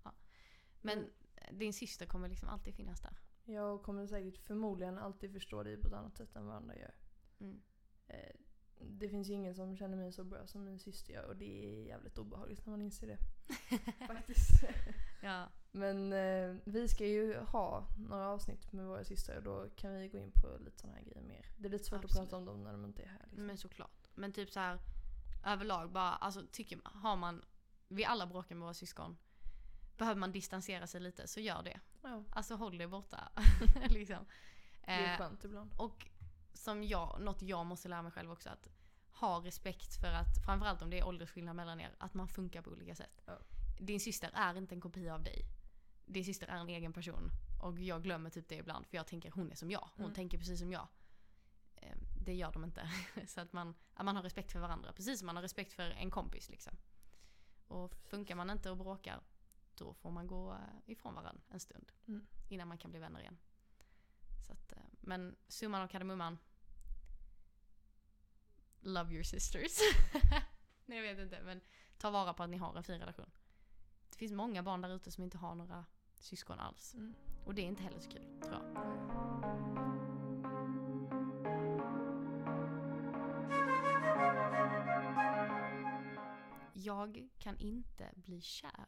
Men 0.82 1.10
din 1.50 1.72
syster 1.72 2.06
kommer 2.06 2.28
liksom 2.28 2.48
alltid 2.48 2.74
finnas 2.74 3.00
där. 3.00 3.18
Jag 3.44 3.82
kommer 3.82 4.06
säkert 4.06 4.38
förmodligen 4.38 4.98
alltid 4.98 5.32
förstå 5.32 5.62
dig 5.62 5.76
på 5.76 5.88
ett 5.88 5.94
annat 5.94 6.16
sätt 6.16 6.36
än 6.36 6.46
vad 6.46 6.56
andra 6.56 6.76
gör. 6.76 6.94
Mm. 7.40 7.62
eh, 8.08 8.36
det 8.84 9.08
finns 9.08 9.28
ju 9.28 9.32
ingen 9.32 9.54
som 9.54 9.76
känner 9.76 9.96
mig 9.96 10.12
så 10.12 10.24
bra 10.24 10.46
som 10.46 10.64
min 10.64 10.78
syster 10.78 11.12
gör 11.12 11.24
och 11.24 11.36
det 11.36 11.64
är 11.64 11.86
jävligt 11.86 12.18
obehagligt 12.18 12.66
när 12.66 12.70
man 12.70 12.82
inser 12.82 13.06
det. 13.06 13.18
Faktiskt. 14.06 14.50
Ja. 15.22 15.48
Men 15.70 16.12
eh, 16.12 16.56
vi 16.64 16.88
ska 16.88 17.06
ju 17.06 17.38
ha 17.38 17.86
några 18.08 18.28
avsnitt 18.28 18.72
med 18.72 18.86
våra 18.86 19.04
systrar 19.04 19.36
och 19.36 19.42
då 19.42 19.68
kan 19.76 19.94
vi 19.94 20.08
gå 20.08 20.18
in 20.18 20.32
på 20.32 20.58
lite 20.64 20.78
sådana 20.78 20.98
här 20.98 21.04
grejer 21.04 21.22
mer. 21.22 21.46
Det 21.58 21.66
är 21.66 21.70
lite 21.70 21.84
svårt 21.84 22.04
Absolut. 22.04 22.24
att 22.24 22.30
prata 22.30 22.36
om 22.36 22.44
dem 22.44 22.64
när 22.64 22.72
de 22.72 22.84
inte 22.84 23.02
är 23.02 23.06
här. 23.06 23.26
Liksom. 23.26 23.46
Men 23.46 23.58
såklart. 23.58 24.08
Men 24.14 24.32
typ 24.32 24.50
så 24.50 24.60
här 24.60 24.78
överlag 25.46 25.92
bara, 25.92 26.12
alltså 26.12 26.42
tycker 26.52 26.80
har 26.84 27.16
man, 27.16 27.44
vi 27.88 28.04
alla 28.04 28.26
bråkar 28.26 28.54
med 28.54 28.62
våra 28.62 28.74
syskon. 28.74 29.16
Behöver 29.96 30.20
man 30.20 30.32
distansera 30.32 30.86
sig 30.86 31.00
lite 31.00 31.28
så 31.28 31.40
gör 31.40 31.62
det. 31.62 31.80
ja, 32.02 32.24
Alltså 32.30 32.54
håll 32.56 32.78
dig 32.78 32.86
borta. 32.86 33.28
liksom. 33.88 34.26
det 34.84 34.90
är 34.92 35.12
Eh, 35.12 35.18
skönt 35.18 35.44
ibland. 35.44 35.70
och 35.78 36.06
som 36.54 36.84
jag, 36.84 37.20
något 37.20 37.42
jag 37.42 37.66
måste 37.66 37.88
lära 37.88 38.02
mig 38.02 38.12
själv 38.12 38.32
också 38.32 38.48
att 38.50 38.68
ha 39.12 39.44
respekt 39.44 40.00
för 40.00 40.12
att, 40.12 40.44
framförallt 40.46 40.82
om 40.82 40.90
det 40.90 40.98
är 40.98 41.06
åldersskillnad 41.06 41.56
mellan 41.56 41.80
er, 41.80 41.94
att 41.98 42.14
man 42.14 42.28
funkar 42.28 42.62
på 42.62 42.70
olika 42.70 42.94
sätt. 42.94 43.22
Ja. 43.26 43.38
Din 43.80 44.00
syster 44.00 44.30
är 44.34 44.54
inte 44.58 44.74
en 44.74 44.80
kopia 44.80 45.14
av 45.14 45.22
dig. 45.22 45.44
Din 46.06 46.24
syster 46.24 46.46
är 46.48 46.56
en 46.56 46.68
egen 46.68 46.92
person. 46.92 47.30
Och 47.62 47.78
jag 47.80 48.02
glömmer 48.02 48.30
typ 48.30 48.48
det 48.48 48.54
ibland 48.56 48.86
för 48.86 48.96
jag 48.96 49.06
tänker 49.06 49.30
hon 49.30 49.50
är 49.52 49.54
som 49.56 49.70
jag. 49.70 49.88
Hon 49.96 50.04
Mm. 50.04 50.14
tänker 50.14 50.38
precis 50.38 50.58
som 50.60 50.72
jag. 50.72 50.88
Eh, 51.76 51.96
Det 52.24 52.34
gör 52.34 52.52
de 52.52 52.64
inte. 52.64 52.90
Så 53.26 53.40
att 53.40 53.52
man, 53.52 53.74
att 53.94 54.04
man 54.04 54.16
har 54.16 54.22
respekt 54.22 54.52
för 54.52 54.58
varandra. 54.60 54.92
Precis 54.92 55.18
som 55.18 55.26
man 55.26 55.36
har 55.36 55.42
respekt 55.42 55.72
för 55.72 55.90
en 55.90 56.10
kompis 56.10 56.48
liksom. 56.48 56.76
Och 57.68 57.94
funkar 58.04 58.34
man 58.34 58.50
inte 58.50 58.70
och 58.70 58.76
bråkar 58.76 59.20
då 59.76 59.94
får 59.94 60.10
man 60.10 60.26
gå 60.26 60.52
eh, 60.52 60.58
ifrån 60.86 61.14
varandra 61.14 61.42
en 61.48 61.60
stund. 61.60 61.92
Mm. 62.08 62.26
Innan 62.48 62.68
man 62.68 62.78
kan 62.78 62.90
bli 62.90 63.00
vänner 63.00 63.20
igen. 63.20 63.38
Så 64.46 64.52
att, 64.52 64.72
eh, 64.72 64.78
men 65.00 65.36
summan 65.48 65.82
av 65.82 65.88
kardemumman. 65.88 66.38
Love 68.80 69.12
your 69.12 69.22
sisters. 69.22 69.78
Nej 70.86 70.98
jag 70.98 71.14
vet 71.14 71.24
inte 71.24 71.42
men 71.42 71.60
ta 71.98 72.10
vara 72.10 72.34
på 72.34 72.42
att 72.42 72.50
ni 72.50 72.56
har 72.56 72.76
en 72.76 72.84
fin 72.84 72.98
relation. 72.98 73.30
Det 74.10 74.16
finns 74.16 74.32
många 74.32 74.62
barn 74.62 74.80
där 74.80 74.94
ute 74.94 75.10
som 75.10 75.24
inte 75.24 75.38
har 75.38 75.54
några 75.54 75.84
syskon 76.18 76.60
alls. 76.60 76.94
Mm. 76.94 77.14
Och 77.44 77.54
det 77.54 77.62
är 77.62 77.66
inte 77.66 77.82
heller 77.82 78.00
så 78.00 78.10
kul 78.10 78.40
tror 78.40 78.52
jag. 78.52 78.92
Jag 86.74 87.28
kan 87.38 87.58
inte 87.58 88.10
bli 88.14 88.40
kär. 88.40 88.86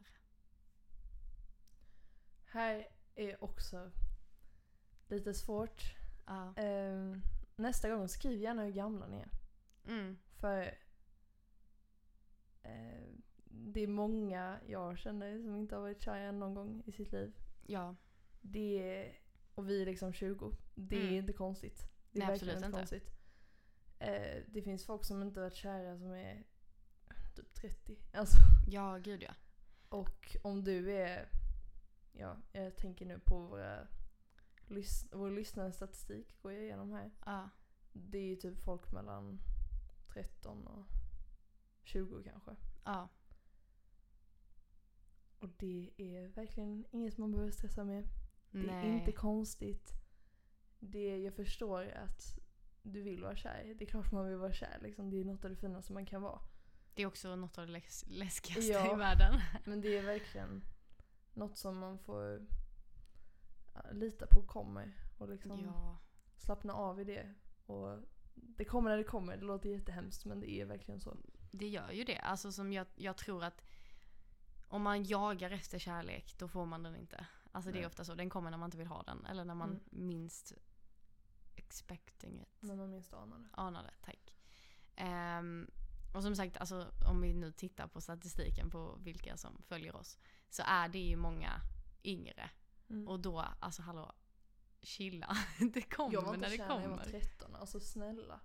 Här 2.55 2.89
är 3.15 3.45
också 3.45 3.91
lite 5.09 5.35
svårt. 5.35 5.83
Ja. 6.27 6.55
Ehm, 6.57 7.23
nästa 7.57 7.91
gång 7.91 8.09
skriv 8.09 8.41
gärna 8.41 8.63
hur 8.65 8.73
gamla 8.73 9.07
ni 9.07 9.19
är. 9.21 9.29
Mm. 9.87 10.19
För 10.37 10.63
eh, 12.63 13.09
det 13.45 13.81
är 13.81 13.87
många 13.87 14.61
jag 14.67 14.99
känner 14.99 15.39
som 15.39 15.57
inte 15.57 15.75
har 15.75 15.83
varit 15.83 16.03
kära 16.03 16.33
någon 16.33 16.55
gång 16.55 16.83
i 16.87 16.93
sitt 16.93 17.13
liv. 17.13 17.33
Ja. 17.67 17.97
Det 18.41 18.99
är, 18.99 19.19
och 19.55 19.69
vi 19.69 19.83
är 19.83 19.87
liksom 19.87 20.13
20. 20.13 20.53
Det 20.75 20.97
är 20.97 21.01
Mm. 21.03 21.15
inte 21.15 21.33
konstigt. 21.33 21.91
Det 22.13 22.19
är 22.19 22.21
Nej, 22.21 22.29
verkligen 22.29 22.55
absolut 22.57 22.75
inte 22.75 22.81
inte. 22.81 23.07
konstigt. 23.07 23.21
Eh, 23.99 24.43
det 24.49 24.63
finns 24.63 24.87
folk 24.87 25.05
som 25.05 25.23
inte 25.23 25.41
varit 25.41 25.55
kära 25.55 25.99
som 25.99 26.13
är 26.13 26.45
typ 27.37 27.55
30. 27.55 27.99
Alltså, 28.13 28.37
Ja, 28.69 28.97
gud 28.99 29.23
ja. 29.23 29.35
och 29.89 30.37
om 30.43 30.65
du 30.65 30.93
är, 30.93 31.29
ja, 32.19 32.37
jag 32.53 32.77
tänker 32.77 33.07
nu 33.07 33.19
på 33.19 33.39
våra 33.41 33.87
lys- 34.69 35.09
vår 35.13 35.31
lyssnarstatistik 35.31 36.43
går 36.43 36.53
jag 36.53 36.63
igenom 36.63 36.93
här. 36.93 37.11
Ja. 37.27 37.49
Det 37.93 38.19
är 38.19 38.25
ju 38.27 38.37
typ 38.37 38.65
folk 38.65 38.93
mellan 38.93 39.39
13 40.09 40.67
och 40.67 40.85
20 41.83 42.23
kanske. 42.23 42.57
Ja. 42.85 43.09
Och 45.39 45.49
det 45.59 45.91
är 45.97 46.29
verkligen 46.29 46.85
inget 46.91 47.19
man 47.19 47.33
behöver 47.33 47.51
stressa 47.51 47.85
med. 47.85 48.05
Det 48.51 48.59
är 48.59 48.67
Nej. 48.67 48.99
inte 48.99 49.13
konstigt. 49.13 49.93
Det, 50.79 51.19
jag 51.19 51.35
förstår 51.35 51.89
att 51.93 52.39
du 52.83 53.03
vill 53.03 53.23
vara 53.23 53.37
kär. 53.37 53.75
Det 53.79 53.85
är 53.85 53.89
klart 53.89 54.13
man 54.13 54.29
vill 54.29 54.37
vara 54.39 54.53
kär. 54.53 54.79
Liksom. 54.83 55.11
Det 55.11 55.21
är 55.21 55.25
något 55.25 55.45
av 55.45 55.51
det 55.51 55.57
finaste 55.57 55.93
man 55.93 56.07
kan 56.07 56.23
vara. 56.23 56.41
Det 56.95 57.03
är 57.03 57.07
också 57.07 57.37
något 57.37 57.59
av 57.59 57.67
det 57.67 57.73
läs- 57.73 58.05
läskigaste 58.07 58.73
Ja. 58.73 58.95
i 58.95 58.99
världen. 58.99 59.41
Men 59.65 59.81
det 59.81 59.99
är 59.99 60.03
verkligen 60.03 60.65
något 61.35 61.59
som 61.59 61.79
man 61.79 61.99
får 61.99 62.47
lita 63.93 64.27
på 64.27 64.43
kommer. 64.43 64.93
Och 65.19 65.29
liksom 65.29 65.61
Ja. 65.65 65.99
slappna 66.39 66.73
av 66.75 67.01
i 67.01 67.05
det. 67.05 67.35
Och 67.67 67.99
det 68.35 68.65
kommer 68.65 68.91
när 68.91 68.97
det 68.97 69.05
kommer. 69.05 69.37
Det 69.37 69.45
låter 69.45 69.69
jättehemskt 69.69 70.25
men 70.25 70.41
det 70.41 70.51
är 70.51 70.65
verkligen 70.65 71.01
så. 71.01 71.17
Det 71.51 71.69
gör 71.69 71.91
ju 71.91 72.05
det. 72.05 72.19
Alltså 72.19 72.53
som 72.53 72.73
jag, 72.73 72.87
jag 72.97 73.17
tror 73.17 73.45
att 73.45 73.63
om 74.69 74.83
man 74.83 75.05
jagar 75.05 75.51
efter 75.51 75.79
kärlek 75.79 76.35
då 76.39 76.49
får 76.49 76.67
man 76.67 76.83
den 76.83 76.97
inte. 76.97 77.27
Alltså 77.53 77.71
det 77.71 77.77
är 77.79 77.81
Nej. 77.81 77.87
ofta 77.87 78.05
så. 78.05 78.15
Den 78.15 78.31
kommer 78.31 78.51
när 78.51 78.59
man 78.59 78.67
inte 78.67 78.79
vill 78.79 78.87
ha 78.87 79.03
den. 79.03 79.27
Eller 79.27 79.45
när 79.45 79.55
man 79.55 79.69
Mm. 79.71 79.81
minst 79.91 80.53
expecting 81.55 82.41
it. 82.41 82.49
När 82.61 82.77
man 82.77 82.91
minst 82.91 83.13
anar 83.15 83.39
det. 83.39 83.49
Anade, 83.53 83.91
tack. 84.03 84.37
Ehm, 84.97 85.71
och 86.15 86.23
som 86.23 86.37
sagt, 86.37 86.57
alltså, 86.57 86.87
om 87.11 87.21
vi 87.21 87.35
nu 87.35 87.53
tittar 87.53 87.87
på 87.87 88.01
statistiken 88.01 88.71
på 88.71 88.97
vilka 89.03 89.37
som 89.37 89.63
följer 89.63 89.97
oss. 89.97 90.19
Så 90.55 90.63
är 90.67 90.89
det 90.89 90.99
ju 90.99 91.17
många 91.17 91.61
yngre. 92.05 92.51
Mm. 92.91 93.09
Och 93.09 93.21
då, 93.21 93.45
alltså 93.61 93.83
hallå, 93.83 94.13
chilla. 94.83 95.37
Det 95.75 95.83
kommer 95.83 96.13
jag 96.13 96.23
var 96.23 96.29
när 96.29 96.35
inte 96.35 96.49
det 96.49 96.57
kär 96.57 96.69
när 96.69 96.83
jag 96.83 96.89
var 96.89 96.99
kommer. 96.99 97.21
13. 97.21 97.55
Alltså 97.55 97.81
snälla. 97.81 98.41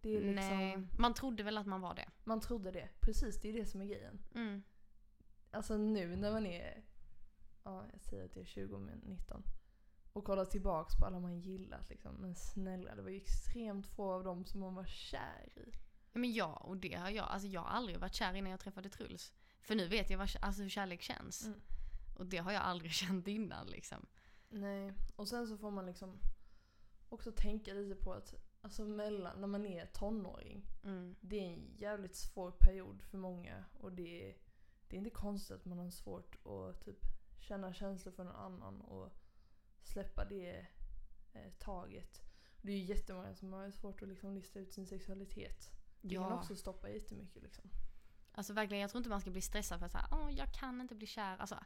Det 0.00 0.16
är 0.16 0.20
liksom, 0.20 0.34
Nej, 0.34 0.86
man 0.98 1.14
trodde 1.14 1.42
väl 1.42 1.58
att 1.58 1.66
man 1.66 1.80
var 1.80 1.94
det. 1.94 2.08
Man 2.24 2.40
trodde 2.40 2.70
det. 2.70 2.88
Precis, 3.00 3.40
det 3.40 3.48
är 3.48 3.52
det 3.52 3.66
som 3.66 3.80
är 3.80 3.84
grejen. 3.84 4.22
Mm. 4.34 4.62
Alltså 5.50 5.76
nu 5.76 6.16
när 6.16 6.32
man 6.32 6.46
är, 6.46 6.84
ja 7.64 7.86
jag 7.92 8.00
säger 8.00 8.24
att 8.24 8.36
jag 8.36 8.42
är 8.42 8.46
20 8.46 8.78
men 8.78 8.98
19. 8.98 9.42
Och 10.12 10.24
kollar 10.24 10.44
tillbaks 10.44 10.96
på 10.98 11.06
alla 11.06 11.20
man 11.20 11.40
gillat 11.40 11.90
liksom. 11.90 12.14
Men 12.14 12.34
snälla, 12.34 12.94
det 12.94 13.02
var 13.02 13.10
ju 13.10 13.16
extremt 13.16 13.86
få 13.86 14.12
av 14.12 14.24
dem 14.24 14.44
som 14.44 14.60
man 14.60 14.74
var 14.74 14.86
kär 14.86 15.52
i. 15.56 15.72
Men 16.12 16.32
ja, 16.32 16.54
och 16.54 16.76
det 16.76 16.94
har 16.94 17.10
jag. 17.10 17.28
Alltså 17.28 17.48
jag 17.48 17.60
har 17.60 17.68
aldrig 17.68 17.98
varit 17.98 18.14
kär 18.14 18.34
innan 18.34 18.50
jag 18.50 18.60
träffade 18.60 18.88
Truls. 18.88 19.32
För 19.60 19.74
nu 19.74 19.88
vet 19.88 20.10
jag 20.10 20.18
vad, 20.18 20.30
alltså, 20.40 20.62
hur 20.62 20.68
kärlek 20.68 21.02
känns. 21.02 21.46
Mm. 21.46 21.60
Och 22.14 22.26
det 22.26 22.36
har 22.38 22.52
jag 22.52 22.62
aldrig 22.62 22.92
känt 22.92 23.28
innan 23.28 23.66
liksom. 23.66 24.06
Nej, 24.48 24.92
och 25.16 25.28
sen 25.28 25.46
så 25.48 25.56
får 25.58 25.70
man 25.70 25.86
liksom 25.86 26.18
också 27.08 27.32
tänka 27.32 27.72
lite 27.74 27.94
på 27.94 28.12
att 28.12 28.34
alltså 28.60 28.84
mellan, 28.84 29.40
när 29.40 29.46
man 29.48 29.66
är 29.66 29.86
tonåring, 29.86 30.66
Mm. 30.84 31.16
det 31.20 31.40
är 31.40 31.52
en 31.52 31.74
jävligt 31.78 32.16
svår 32.16 32.50
period 32.50 33.02
för 33.02 33.18
många. 33.18 33.64
Och 33.78 33.92
det 33.92 34.30
är, 34.30 34.36
det 34.88 34.96
är 34.96 34.98
inte 34.98 35.10
konstigt 35.10 35.56
att 35.56 35.64
man 35.64 35.78
har 35.78 35.90
svårt 35.90 36.46
att 36.46 36.84
typ 36.84 36.98
känna 37.38 37.74
känslor 37.74 38.12
för 38.12 38.24
någon 38.24 38.36
annan 38.36 38.80
och 38.80 39.12
släppa 39.82 40.24
det 40.24 40.66
eh, 41.32 41.50
taget. 41.58 42.20
Det 42.62 42.72
är 42.72 42.76
ju 42.76 42.84
jättemånga 42.84 43.34
som 43.34 43.52
har 43.52 43.70
svårt 43.70 44.02
att 44.02 44.08
liksom 44.08 44.34
lista 44.34 44.58
ut 44.58 44.72
sin 44.72 44.86
sexualitet. 44.86 45.70
Det 46.00 46.14
kan 46.14 46.22
Ja, 46.22 46.38
också 46.38 46.56
stoppa 46.56 46.90
jättemycket 46.90 47.42
liksom. 47.42 47.70
Alltså 48.34 48.52
verkligen. 48.52 48.80
Jag 48.80 48.90
tror 48.90 48.98
inte 49.00 49.10
man 49.10 49.20
ska 49.20 49.30
bli 49.30 49.40
stressad 49.40 49.78
för 49.78 49.86
att 49.86 49.92
säga, 49.92 50.08
åh 50.10 50.30
jag 50.32 50.52
kan 50.54 50.80
inte 50.80 50.94
bli 50.94 51.06
kär. 51.06 51.36
Alltså 51.38 51.58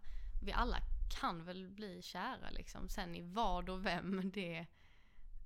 vi 0.43 0.53
alla 0.53 0.79
kan 1.21 1.45
väl 1.45 1.69
bli 1.69 2.03
kära 2.03 2.51
liksom. 2.51 2.89
Sen 2.89 3.15
i 3.15 3.23
vad 3.23 3.69
och 3.69 3.87
vem, 3.87 4.31
det 4.31 4.67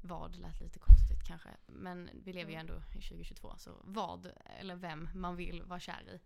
vad 0.03 0.37
lät 0.37 0.61
lite 0.61 0.79
konstigt 0.79 1.25
kanske. 1.27 1.49
Men 1.67 2.11
vi 2.25 2.33
lever 2.33 2.51
ju 2.53 2.59
Mm. 2.59 2.69
ändå 2.71 2.83
i 2.99 3.03
2022. 3.03 3.55
Så 3.59 3.77
vad 3.85 4.33
eller 4.61 4.77
vem 4.77 5.09
man 5.15 5.37
vill 5.37 5.63
vara 5.63 5.81
kär 5.81 6.03
i. 6.09 6.21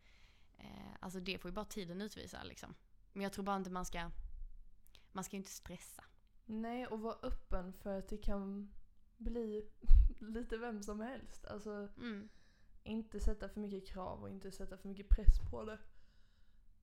Eh, 0.58 0.96
alltså 1.00 1.20
det 1.20 1.38
får 1.38 1.48
ju 1.50 1.54
bara 1.54 1.64
tiden 1.64 2.00
utvisa 2.00 2.42
liksom. 2.42 2.74
Men 3.12 3.22
jag 3.22 3.32
tror 3.32 3.44
bara 3.44 3.56
inte 3.56 3.70
man 3.70 3.84
ska, 3.86 4.10
man 5.12 5.24
ska 5.24 5.36
ju 5.36 5.38
inte 5.38 5.50
stressa. 5.50 6.04
Nej, 6.44 6.86
och 6.86 7.00
vara 7.00 7.16
öppen 7.22 7.72
för 7.72 7.98
att 7.98 8.08
det 8.08 8.18
kan 8.18 8.72
bli 9.16 9.70
lite 10.20 10.56
vem 10.58 10.82
som 10.82 11.00
helst. 11.00 11.46
Alltså 11.46 11.70
Mm. 11.96 12.28
Inte 12.84 13.20
sätta 13.20 13.48
för 13.48 13.60
mycket 13.60 13.88
krav 13.88 14.22
och 14.22 14.30
inte 14.30 14.52
sätta 14.52 14.78
för 14.78 14.88
mycket 14.88 15.08
press 15.08 15.38
på 15.50 15.64
det. 15.64 15.78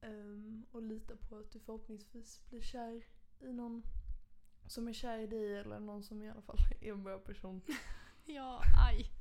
Ehm, 0.02 0.66
och 0.72 0.82
lita 0.82 1.16
på 1.16 1.38
att 1.38 1.52
du 1.52 1.60
förhoppningsvis 1.60 2.42
blir 2.50 2.62
kär 2.62 3.06
i 3.40 3.54
någon 3.54 3.84
som 4.68 4.88
är 4.88 4.94
kär 4.94 5.20
i 5.20 5.28
dig 5.28 5.58
eller 5.58 5.80
någon 5.80 6.04
som 6.04 6.24
i 6.24 6.30
alla 6.30 6.42
fall 6.42 6.58
är 6.82 6.92
en 6.92 7.04
bra 7.04 7.20
person. 7.20 7.62
Ja, 8.26 8.62
aj. 8.88 9.12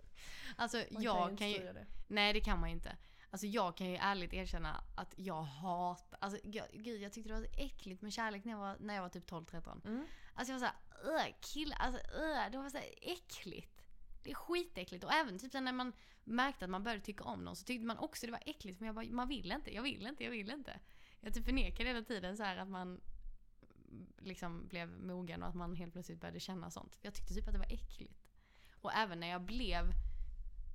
Alltså 0.56 0.84
Man 0.90 1.02
jag 1.02 1.30
ju 1.30 1.36
kan, 1.36 1.50
ju, 1.50 1.58
det. 1.58 1.86
nej 2.06 2.32
det 2.32 2.40
kan 2.40 2.60
man 2.60 2.68
inte. 2.68 2.96
Alltså 3.30 3.46
jag 3.46 3.76
kan 3.76 3.90
ju 3.90 3.96
ärligt 3.96 4.32
erkänna 4.32 4.84
att 4.96 5.14
jag 5.16 5.42
hatar, 5.42 6.18
alltså 6.20 6.40
jag, 6.44 6.66
gud 6.72 7.00
jag 7.02 7.12
tyckte 7.12 7.28
det 7.30 7.34
var 7.34 7.42
så 7.42 7.50
äckligt 7.52 8.02
med 8.02 8.12
kärlek 8.12 8.44
när 8.44 8.52
jag 8.52 8.58
var, 8.58 8.76
när 8.80 8.94
jag 8.94 9.02
var 9.02 9.08
typ 9.08 9.30
12-13. 9.30 9.86
Mm. 9.86 10.06
Alltså 10.34 10.52
jag 10.52 10.60
var 10.60 10.70
såhär, 11.00 11.36
killar, 11.40 11.76
alltså 11.76 12.02
det 12.52 12.58
var 12.58 12.70
så 12.70 12.78
äckligt. 13.02 13.77
Det 14.22 14.30
är 14.30 14.34
skitäckligt 14.34 15.04
och 15.04 15.12
även 15.12 15.38
typ 15.38 15.52
när 15.52 15.72
man 15.72 15.92
märkte 16.24 16.64
att 16.64 16.70
man 16.70 16.84
började 16.84 17.02
tycka 17.04 17.24
om 17.24 17.44
någon 17.44 17.56
så 17.56 17.64
tyckte 17.64 17.86
man 17.86 17.98
också 17.98 18.26
det 18.26 18.32
var 18.32 18.42
äckligt 18.46 18.80
men 18.80 18.86
jag 18.86 18.94
bara, 18.94 19.06
man 19.06 19.28
vill 19.28 19.52
inte, 19.52 19.74
jag 19.74 19.82
vill 19.82 20.06
inte, 20.06 20.24
jag 20.24 20.30
vill 20.30 20.50
inte. 20.50 20.80
Jag 21.20 21.34
typ 21.34 21.44
förnekade 21.44 21.88
hela 21.88 22.02
tiden 22.02 22.36
så 22.36 22.42
här 22.42 22.56
att 22.56 22.68
man 22.68 23.00
liksom 24.18 24.68
blev 24.68 24.88
mogen 24.88 25.42
och 25.42 25.48
att 25.48 25.54
man 25.54 25.74
helt 25.76 25.92
plötsligt 25.92 26.20
började 26.20 26.40
känna 26.40 26.70
sånt. 26.70 26.98
Jag 27.00 27.14
tyckte 27.14 27.34
typ 27.34 27.46
att 27.46 27.52
det 27.52 27.58
var 27.58 27.72
äckligt. 27.72 28.24
Och 28.72 28.92
även 28.92 29.20
när 29.20 29.28
jag 29.28 29.42
blev 29.42 29.92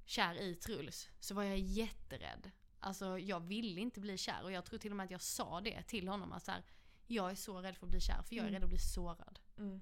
kär 0.06 0.42
i 0.42 0.56
Truls 0.56 1.10
så 1.20 1.36
var 1.36 1.44
jag 1.44 1.58
jätterädd. 1.58 2.52
Alltså 2.80 3.20
jag 3.20 3.40
ville 3.40 3.82
inte 3.82 4.00
bli 4.00 4.18
kär 4.18 4.44
och 4.44 4.52
jag 4.52 4.66
tror 4.66 4.80
till 4.80 4.92
och 4.92 4.98
med 4.98 5.04
att 5.04 5.12
jag 5.12 5.22
sa 5.22 5.62
det 5.62 5.84
till 5.84 6.08
honom 6.08 6.32
att 6.34 6.44
så 6.46 6.52
här, 6.52 6.64
jag 7.08 7.32
är 7.32 7.36
så 7.36 7.62
rädd 7.62 7.78
för 7.78 7.86
att 7.86 7.90
bli 7.92 8.02
kär 8.02 8.22
för 8.22 8.36
jag 8.36 8.44
är 8.44 8.48
Mm. 8.50 8.54
rädd 8.54 8.64
att 8.64 8.70
bli 8.70 8.80
sårad. 8.80 9.40
Mm. 9.58 9.82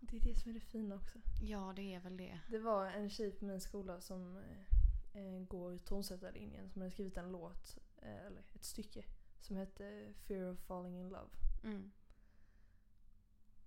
Det 0.00 0.16
är 0.16 0.20
det 0.20 0.34
som 0.34 0.50
är 0.50 0.54
det 0.54 0.60
fina 0.60 0.94
också. 0.94 1.18
Ja 1.40 1.72
det 1.76 1.94
är 1.94 2.00
väl 2.00 2.16
det. 2.16 2.40
Det 2.48 2.58
var 2.58 2.86
en 2.86 3.10
tjej 3.10 3.30
på 3.30 3.44
min 3.44 3.60
skola 3.60 4.00
som 4.00 4.36
eh, 4.36 5.22
eh, 5.22 5.40
går 5.40 5.78
tonsättarlinjen 5.78 6.70
som 6.70 6.82
hade 6.82 6.92
skrivit 6.92 7.16
en 7.16 7.32
låt, 7.32 7.78
eh, 7.96 8.26
eller 8.26 8.42
ett 8.54 8.64
stycke, 8.64 9.04
som 9.40 9.56
hette 9.56 10.14
Fear 10.14 10.52
of 10.52 10.58
falling 10.58 11.00
in 11.00 11.08
love. 11.08 11.30
Mm. 11.64 11.90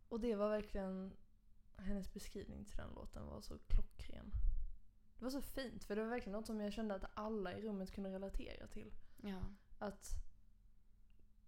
Och 0.10 0.20
det 0.20 0.36
var 0.36 0.50
verkligen, 0.50 1.14
hennes 1.76 2.14
beskrivning 2.14 2.66
till 2.66 2.78
den 2.78 2.94
låten 2.94 3.26
var 3.26 3.42
så 3.42 3.58
klockren. 3.58 4.32
Det 5.18 5.24
var 5.24 5.32
så 5.32 5.42
fint 5.42 5.84
för 5.84 5.96
det 5.96 6.02
var 6.02 6.10
verkligen 6.10 6.32
något 6.32 6.48
som 6.48 6.62
jag 6.62 6.74
kände 6.74 6.96
att 6.96 7.12
alla 7.14 7.58
i 7.58 7.62
rummet 7.62 7.92
kunde 7.92 8.12
relatera 8.12 8.68
till. 8.68 8.94
Ja. 9.22 9.42
Att 9.80 10.10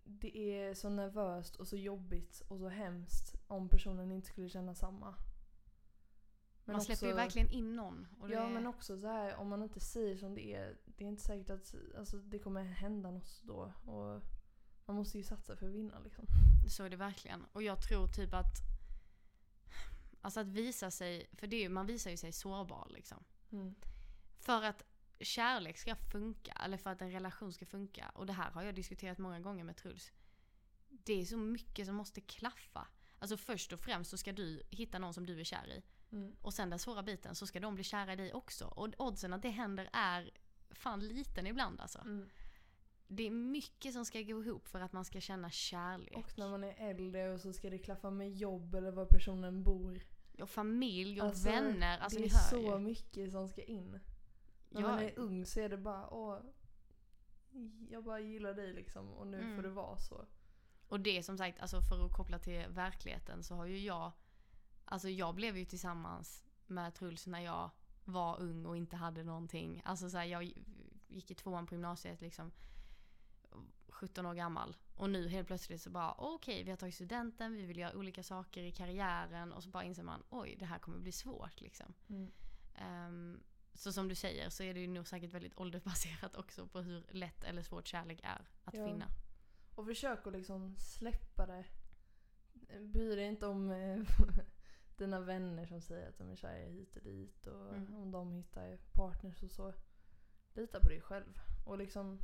det 0.07 0.37
är 0.37 0.73
så 0.73 0.89
nervöst 0.89 1.55
och 1.55 1.67
så 1.67 1.77
jobbigt 1.77 2.41
och 2.47 2.59
så 2.59 2.69
hemskt 2.69 3.35
om 3.47 3.69
personen 3.69 4.11
inte 4.11 4.27
skulle 4.27 4.49
känna 4.49 4.75
samma. 4.75 5.15
Men 6.65 6.73
Man 6.73 6.81
släpper 6.81 7.05
ju 7.05 7.11
också- 7.11 7.23
verkligen 7.23 7.49
in 7.49 7.75
någon. 7.75 8.07
Ja 8.29 8.45
är- 8.45 8.49
men 8.49 8.67
också 8.67 8.97
så 8.97 9.07
här 9.07 9.35
om 9.35 9.49
man 9.49 9.63
inte 9.63 9.79
säger 9.79 10.17
som 10.17 10.35
det 10.35 10.53
är. 10.55 10.77
Det 10.85 11.03
är 11.03 11.07
inte 11.07 11.23
säkert 11.23 11.49
att 11.49 11.75
alltså, 11.97 12.17
det 12.17 12.39
kommer 12.39 12.63
hända 12.63 13.11
något 13.11 13.41
då. 13.43 13.73
Och 13.85 14.21
man 14.85 14.95
måste 14.95 15.17
ju 15.17 15.23
satsa 15.23 15.55
för 15.55 15.67
att 15.67 15.73
vinna 15.73 15.99
liksom. 15.99 16.25
Så 16.69 16.83
är 16.83 16.89
det 16.89 16.95
verkligen. 16.97 17.45
Och 17.53 17.63
jag 17.63 17.81
tror 17.81 18.07
typ 18.07 18.33
att 18.33 18.55
Alltså 20.21 20.39
att 20.39 20.47
visa 20.47 20.91
sig, 20.91 21.27
för 21.33 21.47
det 21.47 21.65
är 21.65 21.69
man 21.69 21.85
visar 21.85 22.11
ju 22.11 22.17
sig 22.17 22.31
sårbar 22.31 22.87
liksom. 22.89 23.23
Mm. 23.51 23.75
För 24.39 24.63
att 24.63 24.83
kärlek 25.19 25.77
ska 25.77 25.95
funka, 25.95 26.51
eller 26.65 26.77
för 26.77 26.89
att 26.89 27.01
en 27.01 27.11
relation 27.11 27.53
ska 27.53 27.65
funka, 27.65 28.11
och 28.15 28.25
det 28.25 28.33
här 28.33 28.51
har 28.51 28.63
jag 28.63 28.75
diskuterat 28.75 29.17
många 29.17 29.39
gånger 29.39 29.63
med 29.63 29.77
Truls. 29.77 30.11
Det 30.89 31.21
är 31.21 31.25
så 31.25 31.37
mycket 31.37 31.85
som 31.85 31.95
måste 31.95 32.21
klaffa. 32.21 32.87
Alltså 33.19 33.37
först 33.37 33.73
och 33.73 33.79
främst 33.79 34.09
så 34.11 34.17
ska 34.17 34.31
du 34.31 34.61
hitta 34.69 34.99
någon 34.99 35.13
som 35.13 35.25
du 35.25 35.39
är 35.39 35.43
kär 35.43 35.67
i. 35.67 35.83
Mm. 36.11 36.35
Och 36.41 36.53
sen 36.53 36.69
den 36.69 36.79
svåra 36.79 37.03
biten 37.03 37.35
så 37.35 37.47
ska 37.47 37.59
de 37.59 37.75
bli 37.75 37.83
kära 37.83 38.13
i 38.13 38.15
dig 38.15 38.33
också. 38.33 38.65
Och 38.65 38.89
oddsen 38.97 39.33
att 39.33 39.41
det 39.41 39.49
händer 39.49 39.89
är 39.93 40.31
fan 40.69 40.99
liten 40.99 41.47
ibland 41.47 41.81
alltså. 41.81 41.99
Mm. 41.99 42.29
Det 43.07 43.23
är 43.23 43.31
mycket 43.31 43.93
som 43.93 44.05
ska 44.05 44.21
gå 44.21 44.43
ihop 44.43 44.67
för 44.67 44.79
att 44.79 44.93
man 44.93 45.05
ska 45.05 45.21
känna 45.21 45.51
kärlek. 45.51 46.17
Och 46.17 46.37
när 46.37 46.49
man 46.49 46.63
är 46.63 46.89
äldre 46.89 47.29
och 47.33 47.39
så 47.39 47.53
ska 47.53 47.69
det 47.69 47.77
klaffa 47.77 48.09
med 48.09 48.31
jobb 48.31 48.75
eller 48.75 48.91
var 48.91 49.05
personen 49.05 49.63
bor. 49.63 50.01
Och 50.39 50.49
familj 50.49 51.21
och 51.21 51.27
Alltså, 51.27 51.49
vänner. 51.49 51.97
Alltså 51.97 52.19
det 52.19 52.25
är 52.25 52.29
så 52.29 52.61
ju. 52.61 52.79
mycket 52.79 53.31
som 53.31 53.47
ska 53.47 53.63
in. 53.63 53.99
När 54.75 54.81
Ja, 54.81 54.87
man 54.87 54.99
är 54.99 55.19
ung 55.19 55.45
så 55.45 55.59
är 55.59 55.69
det 55.69 55.77
bara 55.77 56.09
åh, 56.13 56.39
jag 57.89 58.03
bara 58.03 58.19
gillar 58.19 58.53
dig 58.53 58.73
liksom 58.73 59.13
och 59.13 59.27
nu 59.27 59.37
Mm. 59.41 59.55
får 59.55 59.63
det 59.63 59.69
vara 59.69 59.97
så. 59.97 60.25
Och 60.87 60.99
det 60.99 61.23
som 61.23 61.37
sagt, 61.37 61.59
alltså 61.61 61.81
för 61.81 62.05
att 62.05 62.13
koppla 62.13 62.39
till 62.39 62.65
verkligheten 62.69 63.43
så 63.43 63.55
har 63.55 63.65
ju 63.65 63.79
jag, 63.79 64.11
alltså 64.85 65.09
jag 65.09 65.35
blev 65.35 65.57
ju 65.57 65.65
tillsammans 65.65 66.43
med 66.67 66.93
Truls 66.93 67.27
när 67.27 67.39
jag 67.39 67.69
var 68.05 68.39
ung 68.41 68.65
och 68.65 68.77
inte 68.77 68.95
hade 68.95 69.23
någonting. 69.23 69.81
Alltså 69.85 70.09
så 70.09 70.17
här, 70.17 70.25
jag 70.25 70.43
gick 71.07 71.31
i 71.31 71.35
tvåan 71.35 71.67
på 71.67 71.73
gymnasiet 71.75 72.21
liksom 72.21 72.51
17 73.89 74.25
år 74.25 74.33
gammal. 74.33 74.75
Och 74.95 75.09
nu 75.09 75.27
helt 75.27 75.47
plötsligt 75.47 75.81
så 75.81 75.89
bara 75.89 76.13
okej 76.17 76.63
vi 76.63 76.69
har 76.69 76.77
tagit 76.77 76.95
studenten, 76.95 77.53
vi 77.53 77.65
vill 77.65 77.77
göra 77.77 77.97
olika 77.97 78.23
saker 78.23 78.63
i 78.63 78.71
karriären 78.71 79.53
och 79.53 79.63
så 79.63 79.69
bara 79.69 79.83
inser 79.83 80.03
man 80.03 80.23
oj 80.29 80.55
det 80.59 80.65
här 80.65 80.79
kommer 80.79 80.97
bli 80.99 81.11
svårt 81.11 81.61
liksom. 81.61 81.93
Mm. 82.09 82.31
Ehm, 82.75 83.43
så 83.75 83.93
som 83.93 84.07
du 84.07 84.15
säger 84.15 84.49
så 84.49 84.63
är 84.63 84.73
det 84.73 84.79
ju 84.79 84.87
nog 84.87 85.07
säkert 85.07 85.31
väldigt 85.33 85.57
åldersbaserat 85.57 86.35
också 86.35 86.67
på 86.67 86.81
hur 86.81 87.05
lätt 87.09 87.43
eller 87.43 87.61
svårt 87.61 87.87
kärlek 87.87 88.19
är 88.23 88.47
att 88.63 88.73
Ja. 88.73 88.85
finna. 88.87 89.07
Och 89.75 89.85
försök 89.85 90.27
att 90.27 90.33
liksom 90.33 90.75
släppa 90.77 91.45
det. 91.45 91.65
Bry 92.79 93.15
dig 93.15 93.25
inte 93.27 93.47
om 93.47 93.71
eh, 93.71 93.97
dina 94.97 95.19
vänner 95.19 95.65
som 95.65 95.81
säger 95.81 96.09
att 96.09 96.17
de 96.17 96.29
är 96.31 96.35
kära 96.35 96.65
hit 96.65 96.95
och 96.95 97.03
dit 97.03 97.47
och 97.47 97.75
Mm. 97.75 97.95
om 97.95 98.11
de 98.11 98.31
hittar 98.31 98.77
partners 98.93 99.43
och 99.43 99.51
så. 99.51 99.73
Lita 100.53 100.79
på 100.79 100.89
dig 100.89 101.01
själv. 101.01 101.39
Och 101.65 101.77
liksom 101.77 102.19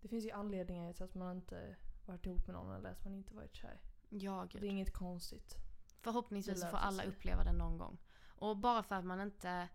Det 0.00 0.08
finns 0.08 0.24
ju 0.24 0.30
anledningar 0.30 0.92
till 0.92 1.04
att 1.04 1.14
man 1.14 1.36
inte 1.36 1.76
varit 2.06 2.26
ihop 2.26 2.46
med 2.46 2.54
någon 2.54 2.72
eller 2.76 2.90
att 2.90 3.04
man 3.04 3.14
inte 3.14 3.34
varit 3.34 3.54
kär. 3.54 3.80
Ja, 4.08 4.48
Det 4.52 4.58
gud. 4.58 4.64
är 4.64 4.68
inget 4.68 4.92
konstigt. 4.92 5.56
Förhoppningsvis 6.00 6.60
Det 6.60 6.68
får 6.70 6.76
alla 6.78 7.04
uppleva 7.04 7.44
det 7.44 7.52
någon 7.52 7.78
gång. 7.78 7.98
Och 8.38 8.56
bara 8.56 8.82
för 8.82 8.94
att 8.94 9.04
man 9.04 9.20
inte 9.20 9.68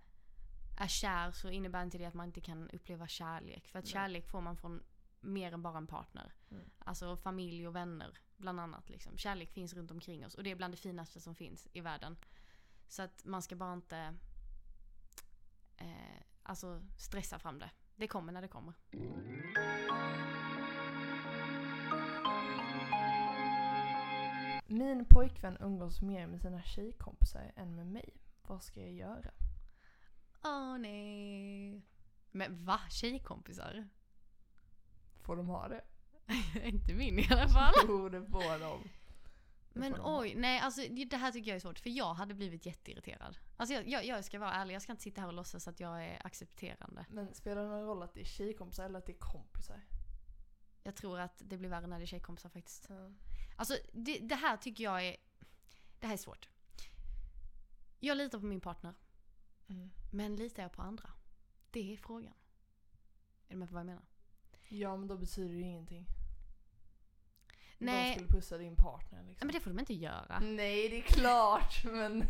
är 0.81 0.87
kär 0.87 1.31
så 1.31 1.49
innebär 1.49 1.83
inte 1.83 1.97
det 1.97 2.05
att 2.05 2.13
man 2.13 2.25
inte 2.25 2.41
kan 2.41 2.69
uppleva 2.69 3.07
kärlek. 3.07 3.67
För 3.67 3.79
att 3.79 3.85
Nej. 3.85 3.93
kärlek 3.93 4.27
får 4.27 4.41
man 4.41 4.57
från 4.57 4.83
mer 5.19 5.53
än 5.53 5.61
bara 5.61 5.77
en 5.77 5.87
partner. 5.87 6.33
Mm. 6.51 6.69
Alltså 6.79 7.17
familj 7.17 7.67
och 7.67 7.75
vänner 7.75 8.17
bland 8.37 8.59
annat. 8.59 8.89
Liksom. 8.89 9.17
Kärlek 9.17 9.51
finns 9.51 9.73
runt 9.73 9.91
omkring 9.91 10.25
oss 10.25 10.35
och 10.35 10.43
det 10.43 10.51
är 10.51 10.55
bland 10.55 10.73
det 10.73 10.77
finaste 10.77 11.19
som 11.19 11.35
finns 11.35 11.67
i 11.73 11.81
världen. 11.81 12.17
Så 12.87 13.01
att 13.01 13.25
man 13.25 13.41
ska 13.41 13.55
bara 13.55 13.73
inte 13.73 14.17
eh, 15.77 16.21
alltså 16.43 16.81
stressa 16.97 17.39
fram 17.39 17.59
det. 17.59 17.69
Det 17.95 18.07
kommer 18.07 18.33
när 18.33 18.41
det 18.41 18.47
kommer. 18.47 18.73
Min 24.67 25.05
pojkvän 25.05 25.57
umgås 25.59 26.01
mer 26.01 26.27
med 26.27 26.41
sina 26.41 26.61
tjejkompisar 26.61 27.51
än 27.55 27.75
med 27.75 27.87
mig. 27.87 28.13
Vad 28.41 28.63
ska 28.63 28.79
jag 28.79 28.91
göra? 28.91 29.31
Åh 30.43 30.77
nej. 30.77 31.81
Men 32.31 32.65
va? 32.65 32.79
Tjejkompisar? 32.89 33.89
Får 35.21 35.35
de 35.35 35.47
ha 35.47 35.67
det? 35.67 35.83
inte 36.63 36.93
min 36.93 37.19
i 37.19 37.27
alla 37.31 37.47
fall. 37.49 37.73
Jo, 37.87 38.09
det 38.09 38.25
får 38.25 38.59
de. 38.59 38.89
Det 39.73 39.79
Men 39.79 39.91
får 39.91 39.97
de 39.97 40.03
ha. 40.03 40.21
oj, 40.21 40.35
nej 40.35 40.59
alltså 40.59 40.81
det 41.09 41.17
här 41.17 41.31
tycker 41.31 41.49
jag 41.51 41.55
är 41.55 41.59
svårt 41.59 41.79
för 41.79 41.89
jag 41.89 42.13
hade 42.13 42.33
blivit 42.33 42.65
jätteirriterad. 42.65 43.37
Alltså 43.57 43.73
jag, 43.75 43.87
jag, 43.89 44.05
jag 44.05 44.25
ska 44.25 44.39
vara 44.39 44.53
ärlig, 44.53 44.75
jag 44.75 44.81
ska 44.81 44.91
inte 44.91 45.03
sitta 45.03 45.21
här 45.21 45.27
och 45.27 45.33
låtsas 45.33 45.67
att 45.67 45.79
jag 45.79 46.05
är 46.05 46.25
accepterande. 46.25 47.05
Men 47.09 47.33
spelar 47.33 47.61
det 47.63 47.69
någon 47.69 47.85
roll 47.85 48.03
att 48.03 48.13
det 48.13 48.21
är 48.21 48.25
tjejkompisar 48.25 48.85
eller 48.85 48.99
att 48.99 49.05
det 49.05 49.11
är 49.11 49.19
kompisar? 49.19 49.81
Jag 50.83 50.95
tror 50.95 51.19
att 51.19 51.41
det 51.45 51.57
blir 51.57 51.69
värre 51.69 51.87
när 51.87 51.97
det 51.97 52.05
är 52.05 52.07
tjejkompisar 52.07 52.49
faktiskt. 52.49 52.85
Ja. 52.89 53.11
Alltså 53.55 53.77
det, 53.93 54.19
det 54.19 54.35
här 54.35 54.57
tycker 54.57 54.83
jag 54.83 55.05
är, 55.05 55.15
det 55.99 56.07
här 56.07 56.13
är 56.13 56.17
svårt. 56.17 56.49
Jag 57.99 58.17
litar 58.17 58.39
på 58.39 58.45
min 58.45 58.61
partner, 58.61 58.93
Mm. 59.71 59.89
men 60.11 60.35
litar 60.35 60.63
jag 60.63 60.71
på 60.71 60.81
andra? 60.81 61.09
Det 61.71 61.93
är 61.93 61.97
frågan. 61.97 62.33
Är 63.47 63.53
du 63.53 63.57
med 63.57 63.67
på 63.69 63.73
vad 63.73 63.79
jag 63.81 63.85
menar? 63.85 64.03
Ja, 64.69 64.97
men 64.97 65.07
då 65.07 65.17
betyder 65.17 65.49
det 65.49 65.55
ju 65.55 65.61
ingenting. 65.65 66.05
Nej. 67.77 68.09
De 68.09 68.13
skulle 68.13 68.27
pussa 68.39 68.57
din 68.57 68.75
partner 68.75 69.23
liksom. 69.23 69.47
men 69.47 69.53
det 69.53 69.59
får 69.59 69.69
de 69.71 69.79
inte 69.79 69.93
göra. 69.93 70.39
Nej, 70.39 70.89
det 70.89 70.97
är 70.97 71.01
klart, 71.01 71.83
men... 71.91 72.23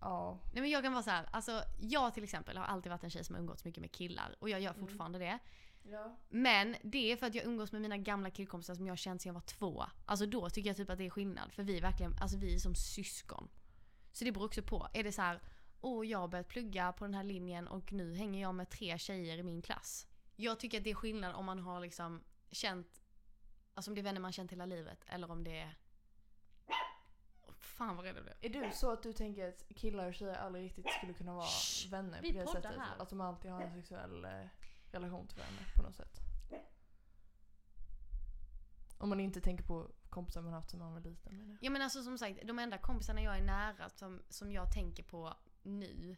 ja. 0.00 0.38
Nej 0.52 0.60
men 0.62 0.70
jag 0.70 0.82
kan 0.82 0.92
vara 0.92 1.02
så 1.02 1.10
här, 1.10 1.28
alltså 1.32 1.62
jag 1.80 2.14
till 2.14 2.24
exempel 2.24 2.56
har 2.56 2.64
alltid 2.64 2.90
varit 2.92 3.04
en 3.04 3.10
tjej 3.10 3.24
som 3.24 3.34
har 3.34 3.40
umgåtts 3.40 3.64
mycket 3.64 3.80
med 3.80 3.92
killar 3.92 4.36
och 4.40 4.50
jag 4.50 4.60
gör 4.60 4.70
Mm. 4.74 4.86
fortfarande 4.86 5.18
det. 5.18 5.38
Ja. 5.82 6.16
Men 6.28 6.76
det 6.82 7.12
är 7.12 7.16
för 7.16 7.26
att 7.26 7.34
jag 7.34 7.44
umgås 7.44 7.72
med 7.72 7.80
mina 7.82 7.96
gamla 7.98 8.30
killkompisar 8.30 8.74
som 8.74 8.86
jag 8.86 8.92
har 8.92 8.96
känt 8.96 9.22
sedan 9.22 9.28
jag 9.28 9.34
var 9.34 9.40
två. 9.40 9.84
Alltså 10.06 10.26
då 10.26 10.50
tycker 10.50 10.70
jag 10.70 10.76
typ 10.76 10.90
att 10.90 10.98
det 10.98 11.06
är 11.06 11.10
skillnad. 11.10 11.52
För 11.52 11.62
vi 11.62 11.76
är 11.76 11.82
verkligen, 11.82 12.14
alltså 12.20 12.36
vi 12.38 12.54
är 12.54 12.58
som 12.58 12.74
syskon. 12.74 13.48
Så 14.12 14.24
det 14.24 14.32
beror 14.32 14.46
också 14.46 14.62
på. 14.62 14.88
Är 14.92 15.04
det 15.04 15.12
så 15.12 15.22
här, 15.22 15.40
åh 15.80 16.06
jag 16.06 16.18
har 16.18 16.28
börjat 16.28 16.48
plugga 16.48 16.92
på 16.92 17.04
den 17.04 17.14
här 17.14 17.24
linjen 17.24 17.68
och 17.68 17.92
nu 17.92 18.14
hänger 18.14 18.42
jag 18.42 18.54
med 18.54 18.70
tre 18.70 18.98
tjejer 18.98 19.38
i 19.38 19.42
min 19.42 19.62
klass. 19.62 20.06
Jag 20.36 20.60
tycker 20.60 20.78
att 20.78 20.84
det 20.84 20.90
är 20.90 20.94
skillnad 20.94 21.34
om 21.34 21.44
man 21.44 21.58
har 21.58 21.80
liksom 21.80 22.24
känt, 22.50 23.02
alltså 23.74 23.90
om 23.90 23.94
det 23.94 24.00
är 24.00 24.02
vänner 24.02 24.20
man 24.20 24.32
känt 24.32 24.52
hela 24.52 24.66
livet 24.66 25.04
eller 25.06 25.30
om 25.30 25.44
det 25.44 25.58
är... 25.58 25.76
Fan 27.58 27.96
vad 27.96 28.04
rädd 28.04 28.16
jag 28.16 28.24
blev. 28.24 28.36
Är 28.40 28.48
du 28.48 28.70
så 28.72 28.92
att 28.92 29.02
du 29.02 29.12
tänker 29.12 29.48
att 29.48 29.68
killar 29.76 30.06
och 30.06 30.14
tjejer 30.14 30.34
aldrig 30.34 30.64
riktigt 30.64 30.90
skulle 30.90 31.12
kunna 31.12 31.34
vara 31.34 31.46
Shh, 31.46 31.90
vänner 31.90 32.20
på 32.20 32.38
det 32.38 32.46
sättet? 32.46 32.76
här. 32.76 33.02
Att 33.02 33.08
de 33.08 33.20
alltid 33.20 33.50
har 33.50 33.60
en 33.62 33.74
sexuell 33.74 34.24
eh, 34.24 34.30
relation 34.92 35.26
till 35.26 35.38
varandra 35.38 35.62
på 35.76 35.82
något 35.82 35.96
sätt? 35.96 36.20
Om 38.98 39.08
man 39.08 39.20
inte 39.20 39.40
tänker 39.40 39.64
på 39.64 39.90
kompisar 40.08 40.42
man 40.42 40.52
haft 40.52 40.70
som 40.70 40.78
man 40.78 40.92
var 40.92 41.00
liten 41.00 41.38
menar 41.38 41.50
jag. 41.52 41.58
Ja 41.60 41.70
men 41.70 41.82
alltså 41.82 42.02
som 42.02 42.18
sagt, 42.18 42.40
de 42.44 42.58
enda 42.58 42.78
kompisarna 42.78 43.22
jag 43.22 43.36
är 43.36 43.42
nära 43.42 43.88
som, 43.88 44.22
som 44.28 44.52
jag 44.52 44.72
tänker 44.72 45.02
på 45.02 45.36
nu. 45.66 46.16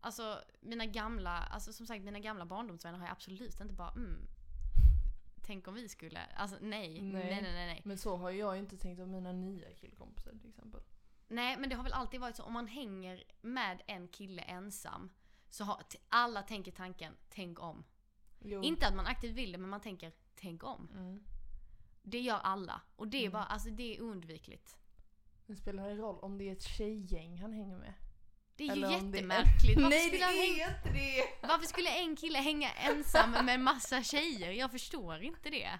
Alltså 0.00 0.42
mina 0.60 0.86
gamla, 0.86 1.30
alltså 1.38 1.72
som 1.72 1.86
sagt 1.86 2.04
mina 2.04 2.18
gamla 2.20 2.46
barndomsvänner 2.46 2.98
har 2.98 3.06
jag 3.06 3.12
absolut 3.12 3.60
inte 3.60 3.74
bara 3.74 3.90
mm, 3.90 4.28
Tänk 5.44 5.68
om 5.68 5.74
vi 5.74 5.88
skulle, 5.88 6.20
alltså 6.24 6.56
nej, 6.60 7.02
nej, 7.02 7.12
Nej. 7.12 7.42
nej, 7.42 7.66
nej. 7.66 7.82
Men 7.84 7.98
så 7.98 8.16
har 8.16 8.30
jag 8.30 8.54
ju 8.54 8.60
inte 8.62 8.76
tänkt 8.76 9.00
om 9.00 9.10
mina 9.10 9.32
nya 9.32 9.72
killkompisar 9.72 10.30
till 10.40 10.48
exempel. 10.48 10.80
Nej 11.28 11.56
men 11.56 11.70
det 11.70 11.76
har 11.76 11.82
väl 11.82 11.92
alltid 11.92 12.20
varit 12.20 12.36
så 12.36 12.42
om 12.42 12.52
man 12.52 12.66
hänger 12.66 13.24
med 13.40 13.82
en 13.86 14.08
kille 14.08 14.42
ensam 14.42 15.10
så 15.50 15.64
har 15.64 15.82
alla 16.08 16.42
tänker 16.42 16.72
tanken, 16.72 17.16
tänk 17.28 17.60
om. 17.60 17.84
Jo. 18.40 18.62
Inte 18.62 18.86
att 18.86 18.94
man 18.94 19.06
aktivt 19.06 19.34
vill 19.34 19.52
det 19.52 19.58
men 19.58 19.70
man 19.70 19.80
tänker, 19.80 20.12
tänk 20.34 20.64
om. 20.64 20.88
Mm. 20.92 21.24
Det 22.02 22.20
gör 22.20 22.38
alla. 22.38 22.80
Och 22.96 23.08
det 23.08 23.16
är 23.16 23.20
Mm. 23.20 23.32
bara, 23.32 23.44
alltså 23.44 23.70
det 23.70 23.96
är 23.96 24.02
oundvikligt. 24.02 24.76
Men 25.52 25.56
spelar 25.56 25.88
det 25.88 25.94
roll 25.94 26.18
om 26.22 26.38
det 26.38 26.48
är 26.48 26.52
ett 26.52 26.62
tjejgäng 26.62 27.38
han 27.38 27.52
hänger 27.52 27.76
med? 27.76 27.92
Det 28.56 28.64
är 28.64 28.66
ju 28.66 28.72
Eller 28.72 28.86
om 28.98 29.10
det 29.12 29.18
är- 29.18 29.22
jättemärkligt. 29.22 29.80
Nej 29.80 30.10
det 30.10 30.20
är 30.22 30.68
inte 30.68 30.90
det! 30.92 31.48
varför 31.48 31.66
skulle 31.66 31.90
en 31.90 32.16
kille 32.16 32.38
hänga 32.38 32.70
ensam 32.72 33.30
med 33.30 33.48
en 33.54 33.62
massa 33.62 34.02
tjejer? 34.02 34.50
Jag 34.52 34.70
förstår 34.70 35.22
inte 35.22 35.50
det. 35.50 35.78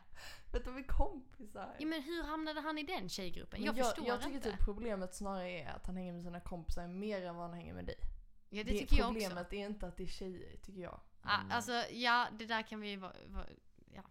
Vet 0.52 0.64
du, 0.64 0.72
vi 0.72 0.80
är 0.80 0.86
kompisar. 0.86 1.76
Ja, 1.78 1.86
men 1.86 2.02
hur 2.02 2.24
hamnade 2.24 2.60
han 2.60 2.78
i 2.78 2.82
den 2.82 3.08
tjejgruppen? 3.08 3.60
Men 3.64 3.76
Jag, 3.76 3.86
förstår 3.86 4.06
jag 4.08 4.20
tycker 4.22 4.34
inte. 4.36 4.50
typ 4.50 4.64
problemet 4.64 5.14
snarare 5.14 5.50
är 5.50 5.68
att 5.76 5.86
han 5.86 5.96
hänger 5.96 6.12
med 6.12 6.22
sina 6.22 6.40
kompisar 6.40 6.86
mer 6.88 7.22
än 7.26 7.36
vad 7.36 7.46
han 7.50 7.54
hänger 7.58 7.74
med 7.74 7.84
dig. 7.84 7.98
ja, 8.50 8.64
det, 8.64 8.70
tycker 8.78 8.96
jag 8.96 9.08
också. 9.10 9.20
problemet 9.20 9.52
är 9.52 9.56
inte 9.66 9.86
att 9.86 9.96
det 9.96 10.02
är 10.02 10.06
tjejer, 10.06 10.56
tycker 10.56 10.80
jag. 10.80 11.00
Ja, 11.22 11.38
Men, 11.42 11.52
alltså, 11.52 11.72
ja, 11.92 12.28
det 12.38 12.46
där 12.46 12.62
kan 12.62 12.80
vi 12.80 12.96
vara, 12.96 13.12
vara, 13.26 13.46
ja, 13.94 14.02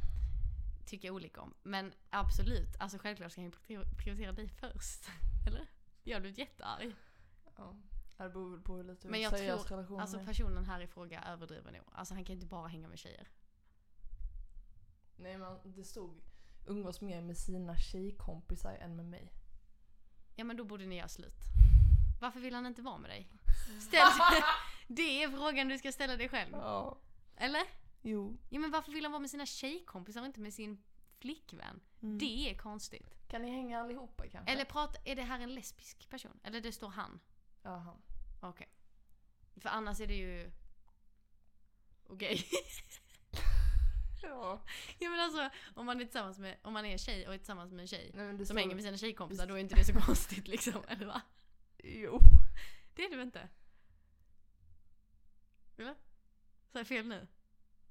tycka 0.86 1.12
olika 1.12 1.42
om. 1.42 1.54
Men 1.64 1.94
absolut, 2.10 2.76
alltså 2.80 2.98
självklart 2.98 3.32
ska 3.32 3.42
han 3.42 3.50
ju 3.50 3.58
prior- 3.68 3.96
prioritera 4.04 4.32
dig 4.32 4.48
först. 4.50 5.06
Eller? 5.48 5.68
Jag 6.04 6.22
blev 6.22 6.40
jättearg. 6.40 6.96
ja. 7.58 7.76
Det 8.18 8.30
beror 8.30 8.60
på 8.60 8.76
hur 8.76 8.84
lite 8.84 9.08
Men 9.08 9.22
jag 9.22 9.38
tror, 9.38 10.00
alltså 10.02 10.20
personen 10.20 10.66
här 10.66 10.80
i 10.80 10.88
fråga 10.88 11.24
överdriver 11.24 11.72
nog. 11.72 11.84
Alltså 11.92 12.14
han 12.14 12.26
kan 12.26 12.34
inte 12.34 12.46
bara 12.46 12.68
hänga 12.68 12.88
med 12.88 13.00
tjejer. 13.00 13.28
Nej 15.16 15.38
men 15.38 15.58
det 15.64 15.84
stod 15.84 16.22
umgås 16.68 17.02
mer 17.02 17.22
med 17.22 17.38
sina 17.38 17.78
tjejkompisar 17.78 18.74
än 18.74 18.96
med 18.96 19.06
mig. 19.06 19.34
Ja 20.36 20.44
men 20.44 20.58
då 20.58 20.64
borde 20.64 20.86
ni 20.86 20.96
göra 20.96 21.08
slut. 21.08 21.40
Varför 22.22 22.40
vill 22.40 22.54
han 22.54 22.66
inte 22.66 22.82
vara 22.82 22.98
med 22.98 23.10
dig? 23.10 23.30
Ställ, 23.82 24.08
det 24.88 25.24
är 25.24 25.30
frågan 25.30 25.68
du 25.68 25.78
ska 25.78 25.92
ställa 25.92 26.16
dig 26.16 26.30
själv. 26.30 26.52
Ja. 26.54 26.98
Eller? 27.36 27.62
Jo. 28.02 28.38
Ja 28.50 28.60
men 28.60 28.72
varför 28.72 28.92
vill 28.92 29.04
han 29.04 29.12
vara 29.12 29.20
med 29.20 29.30
sina 29.30 29.46
tjejkompisar 29.46 30.22
och 30.22 30.28
inte 30.28 30.40
med 30.40 30.54
sin 30.54 30.84
flickvän? 31.20 31.80
Mm. 32.02 32.18
Det 32.18 32.50
är 32.50 32.58
konstigt. 32.58 33.16
Kan 33.32 33.42
ni 33.42 33.50
hänga 33.52 33.80
allihopa 33.82 34.28
kanske? 34.28 34.52
Eller 34.52 34.66
prata, 34.66 35.00
är 35.06 35.16
det 35.16 35.22
här 35.24 35.40
en 35.40 35.54
lesbisk 35.56 36.10
person? 36.10 36.40
Eller 36.44 36.62
det 36.62 36.72
står 36.72 36.90
han? 36.90 37.20
Jaha. 37.64 37.98
Okej. 38.40 38.68
För 39.58 39.70
annars 39.70 40.00
är 40.02 40.08
det 40.08 40.16
ju... 40.16 40.52
Okej. 42.08 42.44
Ja. 44.24 44.62
ja 45.00 45.10
men 45.10 45.20
alltså 45.20 45.50
om 45.76 45.86
man 45.86 45.98
är 46.02 46.06
tillsammans 46.06 46.40
med, 46.40 46.58
om 46.62 46.74
man 46.74 46.86
är 46.86 46.98
tjej 46.98 47.28
och 47.28 47.34
är 47.34 47.38
tillsammans 47.38 47.72
med 47.72 47.82
en 47.82 47.88
tjej 47.88 48.12
Nej, 48.16 48.26
men 48.26 48.38
det 48.38 48.46
som 48.46 48.54
står- 48.54 48.62
hänger 48.62 48.76
med 48.76 48.84
sina 48.84 48.98
tjejkompisar 48.98 49.48
då 49.48 49.54
är 49.54 49.58
inte 49.58 49.76
det 49.76 49.86
så 49.86 49.94
konstigt 50.06 50.48
liksom, 50.48 50.84
eller 50.88 51.06
va? 51.06 51.22
Jo. 51.84 52.20
Det 52.96 53.06
är 53.06 53.10
det 53.10 53.16
väl 53.16 53.26
inte? 53.26 53.50
Eller? 55.78 55.96
Så 56.72 56.78
jag 56.78 56.88
fel 56.88 57.08
nu? 57.08 57.28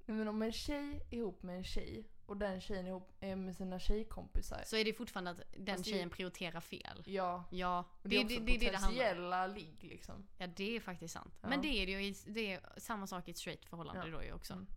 Nej, 0.05 0.17
men 0.17 0.27
om 0.27 0.41
en 0.41 0.51
tjej 0.53 1.01
är 1.11 1.17
ihop 1.17 1.43
med 1.43 1.57
en 1.57 1.63
tjej 1.63 2.09
och 2.31 2.37
den 2.37 2.61
tjejen 2.61 2.87
ihop 2.87 3.11
är 3.19 3.35
med 3.35 3.55
sina 3.55 3.79
tjejkompisar. 3.79 4.61
Så 4.65 4.75
är 4.77 4.85
det 4.85 4.93
fortfarande 4.93 5.31
att 5.31 5.41
den 5.57 5.77
det- 5.77 5.83
tjejen 5.83 6.09
prioriterar 6.09 6.59
fel. 6.61 7.03
Ja. 7.05 7.43
Ja, 7.51 7.85
det, 8.03 8.09
det 8.09 8.15
är 8.15 8.19
det, 8.19 8.25
också 8.25 8.39
det, 8.45 8.45
det, 8.57 8.67
är 8.67 8.71
det 8.71 8.77
potentiella 8.77 9.47
ligg 9.47 9.83
liksom. 9.83 10.27
Ja 10.37 10.47
det 10.47 10.75
är 10.75 10.79
faktiskt 10.79 11.13
sant. 11.13 11.33
Ja. 11.41 11.47
Men 11.49 11.61
det 11.61 11.67
är 11.67 11.85
det 11.85 11.91
ju, 11.91 12.13
det 12.25 12.53
är 12.53 12.61
samma 12.77 13.07
sak 13.07 13.27
i 13.27 13.31
ett 13.31 13.37
straight 13.37 13.65
förhållande 13.65 14.01
Ja. 14.09 14.17
då 14.17 14.23
ju 14.23 14.33
också. 14.33 14.53
Mm. 14.53 14.67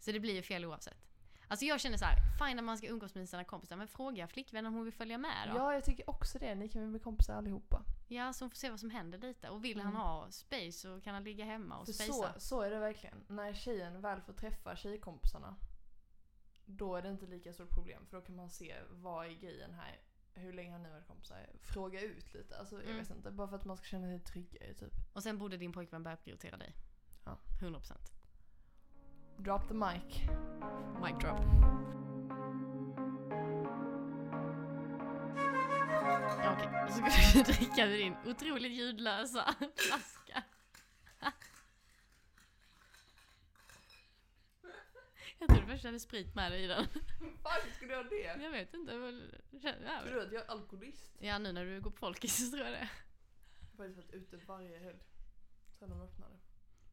Så 0.00 0.12
det 0.12 0.20
blir 0.20 0.34
ju 0.34 0.42
fel 0.42 0.64
oavsett. 0.64 1.04
Alltså 1.50 1.64
jag 1.66 1.80
känner 1.80 1.96
så 1.96 2.04
här, 2.04 2.16
fine 2.46 2.56
när 2.56 2.62
man 2.62 2.78
ska 2.78 2.86
umgås 2.86 3.14
med 3.14 3.28
sina 3.28 3.44
kompisar, 3.44 3.76
men 3.76 3.88
fråga 3.88 4.28
flickvännen 4.28 4.66
om 4.66 4.74
hon 4.74 4.84
vill 4.84 4.92
följa 4.94 5.18
med 5.18 5.48
då. 5.48 5.56
Ja, 5.56 5.74
jag 5.74 5.84
tycker 5.84 6.10
också 6.10 6.38
det. 6.38 6.54
Ni 6.54 6.68
kan 6.68 6.82
väl 6.82 6.90
bli 6.90 6.98
kompisar 7.00 7.34
allihopa. 7.34 7.82
Ja, 8.08 8.32
så 8.32 8.44
hon 8.44 8.50
får 8.50 8.56
se 8.56 8.70
vad 8.70 8.80
som 8.80 8.90
händer 8.90 9.18
lite. 9.18 9.48
Och 9.48 9.64
vill 9.64 9.78
han 9.80 9.86
Mm. 9.90 10.00
ha 10.00 10.30
space 10.30 10.72
så 10.72 11.00
kan 11.00 11.14
han 11.14 11.24
ligga 11.24 11.44
hemma 11.44 11.78
och 11.78 11.86
För 11.86 11.92
så, 11.92 12.02
spacea. 12.12 12.40
så 12.40 12.60
är 12.62 12.70
det 12.70 12.78
verkligen. 12.78 13.24
När 13.28 13.54
tjejen 13.54 14.00
väl 14.00 14.20
får 14.20 14.32
träffa 14.32 14.76
tjejkompisarna, 14.76 15.56
då 16.70 16.96
är 16.96 17.02
det 17.02 17.08
inte 17.08 17.26
lika 17.26 17.52
stort 17.52 17.70
problem. 17.70 18.06
För 18.06 18.16
då 18.16 18.22
kan 18.26 18.36
man 18.36 18.50
se 18.50 18.74
vad 18.90 19.26
är 19.26 19.30
grejen 19.30 19.74
här. 19.74 20.00
Hur 20.34 20.52
länge 20.52 20.72
har 20.72 20.78
ni 20.78 20.90
varit 20.90 21.06
kompisar? 21.06 21.46
Fråga 21.62 22.00
ut 22.00 22.34
lite. 22.34 22.58
Alltså, 22.58 22.74
jag 22.74 22.84
Mm. 22.84 22.96
vet 22.96 23.10
inte. 23.10 23.30
Bara 23.30 23.48
för 23.48 23.56
att 23.56 23.64
man 23.64 23.76
ska 23.76 23.84
känna 23.86 24.06
sig 24.06 24.20
tryggare 24.20 24.74
typ. 24.74 24.92
Och 25.12 25.22
sen 25.22 25.38
borde 25.38 25.56
din 25.56 25.72
pojkvän 25.72 26.02
börja 26.02 26.16
prioritera 26.16 26.56
dig. 26.56 26.74
Ja. 27.24 27.38
100%. 27.60 27.92
Drop 29.36 29.68
the 29.68 29.74
mic. 29.74 30.28
Mic 31.02 31.18
drop. 31.20 31.40
Okej, 36.52 36.68
och 36.84 36.90
så 36.92 37.02
ska 37.10 37.38
du 37.38 37.42
dricka 37.52 37.86
ur 37.86 37.98
din 37.98 38.16
otroligt 38.26 38.72
ljudlösa 38.72 39.54
flaska. 39.76 40.42
Jag 45.82 45.88
hade 45.88 46.00
sprit 46.00 46.34
med 46.34 46.52
dig 46.52 46.64
i 46.64 46.66
den. 46.66 46.86
Varför 47.42 47.70
skulle 47.70 47.92
jag 47.92 48.08
det? 48.10 48.42
Jag 48.42 48.50
vet 48.50 48.74
inte. 48.74 48.94
men- 48.94 49.30
Tror 49.60 50.14
du 50.14 50.22
att 50.26 50.32
jag 50.32 50.42
är 50.44 50.50
alkoholist? 50.50 51.12
Ja, 51.18 51.38
nu 51.38 51.52
när 51.52 51.64
du 51.64 51.80
går 51.80 51.90
på 51.90 51.96
folkis 51.96 52.36
så 52.50 52.56
tror 52.56 52.66
jag 52.66 52.72
det. 52.74 52.88
Jag 53.60 53.84
har 53.84 53.88
faktiskt 53.88 53.96
varit 53.98 54.14
ute 54.22 54.36
varje 54.46 54.78
helg. 54.78 54.98
Sen 55.78 55.90
de 55.90 56.00
öppnade. 56.00 56.34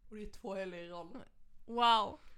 Och 0.09 0.15
det 0.15 0.21
är 0.21 0.29
två 0.31 0.53
helger 0.55 0.77
i 0.77 0.89
rad. 0.89 1.23
Wow. 1.65 2.19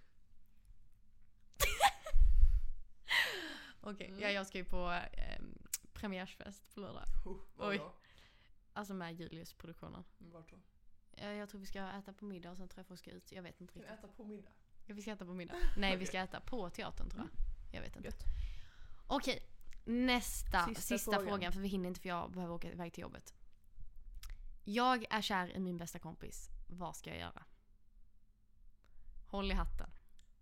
Okej, 3.81 4.07
Mm. 4.07 4.19
ja, 4.19 4.29
jag 4.29 4.47
ska 4.47 4.57
ju 4.57 4.65
på 4.65 4.91
eh, 5.13 5.41
premiärsfest 5.93 6.73
på 6.73 6.79
lördag. 6.79 7.03
Oh, 7.25 7.37
Oj. 7.57 7.81
Alltså 8.73 8.93
med 8.93 9.19
Julius-produktionen. 9.19 10.03
Vart 10.17 10.51
då? 10.51 10.57
Ja, 11.15 11.27
jag 11.31 11.49
tror 11.49 11.59
vi 11.61 11.65
ska 11.67 11.79
äta 11.89 12.13
på 12.13 12.25
middag 12.25 12.51
och 12.51 12.57
sen 12.57 12.67
tror 12.67 12.79
jag 12.79 12.87
folk 12.87 12.99
ska 12.99 13.11
ut. 13.11 13.31
Jag 13.31 13.43
vet 13.43 13.61
inte 13.61 13.71
Ska 13.73 13.79
riktigt. 13.79 13.99
äta 13.99 14.07
på 14.07 14.23
middag? 14.23 14.49
Vi 14.87 15.01
ska 15.01 15.11
äta 15.11 15.25
på 15.25 15.33
middag. 15.33 15.55
Nej, 15.77 15.97
vi 15.97 16.05
ska 16.05 16.19
äta 16.19 16.39
på 16.39 16.69
teatern 16.69 17.09
tror 17.09 17.23
jag. 17.23 17.29
Jag 17.75 17.81
vet 17.81 17.95
inte. 17.95 18.07
Gött. 18.07 18.23
Okej, 19.07 19.43
nästa, 19.85 20.65
sista, 20.65 20.81
Sista 20.81 21.11
frågan. 21.11 21.27
frågan. 21.27 21.51
för 21.53 21.59
vi 21.59 21.67
hinner 21.67 21.87
inte 21.87 21.99
för 22.01 22.09
jag 22.09 22.31
behöver 22.31 22.53
åka 22.53 22.71
iväg 22.71 22.93
till 22.93 23.01
jobbet. 23.01 23.33
Jag 24.63 25.05
är 25.09 25.21
kär 25.21 25.55
i 25.55 25.59
min 25.59 25.77
bästa 25.77 25.99
kompis. 25.99 26.49
Vad 26.67 26.95
ska 26.95 27.09
jag 27.09 27.19
göra? 27.19 27.43
Håll 29.27 29.51
i 29.51 29.53
hatten. 29.53 29.89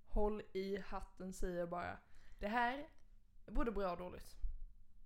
Håll 0.08 0.42
i 0.54 0.78
hatten 0.88 1.34
säger 1.34 1.60
jag 1.60 1.70
bara. 1.70 1.98
Det 2.40 2.48
här 2.48 2.88
är 3.46 3.52
både 3.52 3.72
bra 3.72 3.92
och 3.92 3.98
dåligt. 3.98 4.36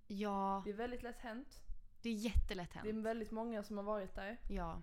Ja, 0.06 0.62
Det 0.64 0.70
är 0.70 0.74
väldigt 0.74 1.02
lätt 1.02 1.18
hänt. 1.18 1.60
det 2.02 2.08
är 2.08 2.14
jättelätt 2.14 2.70
Det 2.72 2.78
är 2.78 2.92
hänt. 2.92 3.04
väldigt 3.06 3.30
många 3.30 3.62
som 3.62 3.76
har 3.76 3.84
varit 3.84 4.14
där. 4.14 4.40
Ja, 4.48 4.82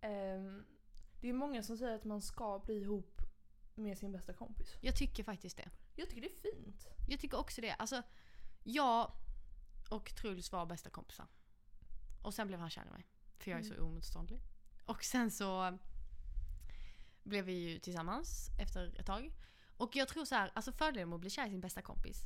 Ehm, 0.00 0.64
det 1.20 1.28
är 1.28 1.32
många 1.32 1.62
som 1.62 1.76
säger 1.78 1.94
att 1.96 2.04
man 2.04 2.22
ska 2.22 2.58
bli 2.58 2.74
ihop 2.80 3.15
med 3.76 3.98
sin 3.98 4.12
bästa 4.12 4.32
kompis. 4.32 4.76
jag 4.80 4.96
tycker 4.96 5.24
faktiskt 5.24 5.56
det. 5.56 5.68
Jag 5.94 6.08
tycker 6.08 6.20
det 6.22 6.48
är 6.48 6.52
fint. 6.54 6.86
Jag 7.08 7.20
tycker 7.20 7.38
också 7.38 7.60
det. 7.60 7.72
Alltså, 7.72 8.02
jag 8.62 9.12
och 9.90 10.14
Truls 10.14 10.52
var 10.52 10.66
bästa 10.66 10.90
kompisar. 10.90 11.26
Och 12.22 12.34
sen 12.34 12.46
blev 12.46 12.60
han 12.60 12.70
kär 12.70 12.86
i 12.86 12.90
mig. 12.90 13.06
För 13.38 13.50
jag 13.50 13.60
är 13.60 13.64
så 13.64 13.74
Mm. 13.74 13.86
omotståndlig. 13.86 14.42
Och 14.86 15.04
sen 15.04 15.30
så 15.30 15.78
blev 17.22 17.44
vi 17.44 17.52
ju 17.52 17.78
tillsammans 17.78 18.50
efter 18.60 19.00
ett 19.00 19.06
tag. 19.06 19.32
Och 19.76 19.96
jag 19.96 20.08
tror 20.08 20.24
så 20.24 20.34
här, 20.34 20.50
alltså 20.54 20.72
fördelen 20.72 21.08
med 21.08 21.14
att 21.16 21.20
bli 21.20 21.30
kär 21.30 21.46
i 21.46 21.50
sin 21.50 21.60
bästa 21.60 21.82
kompis 21.82 22.22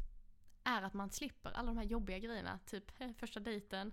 är 0.64 0.82
att 0.82 0.94
man 0.94 1.10
slipper 1.10 1.50
alla 1.50 1.66
de 1.66 1.76
här 1.76 1.84
jobbiga 1.84 2.18
grejerna. 2.18 2.58
Typ 2.66 2.90
första 3.18 3.40
dejten, 3.40 3.92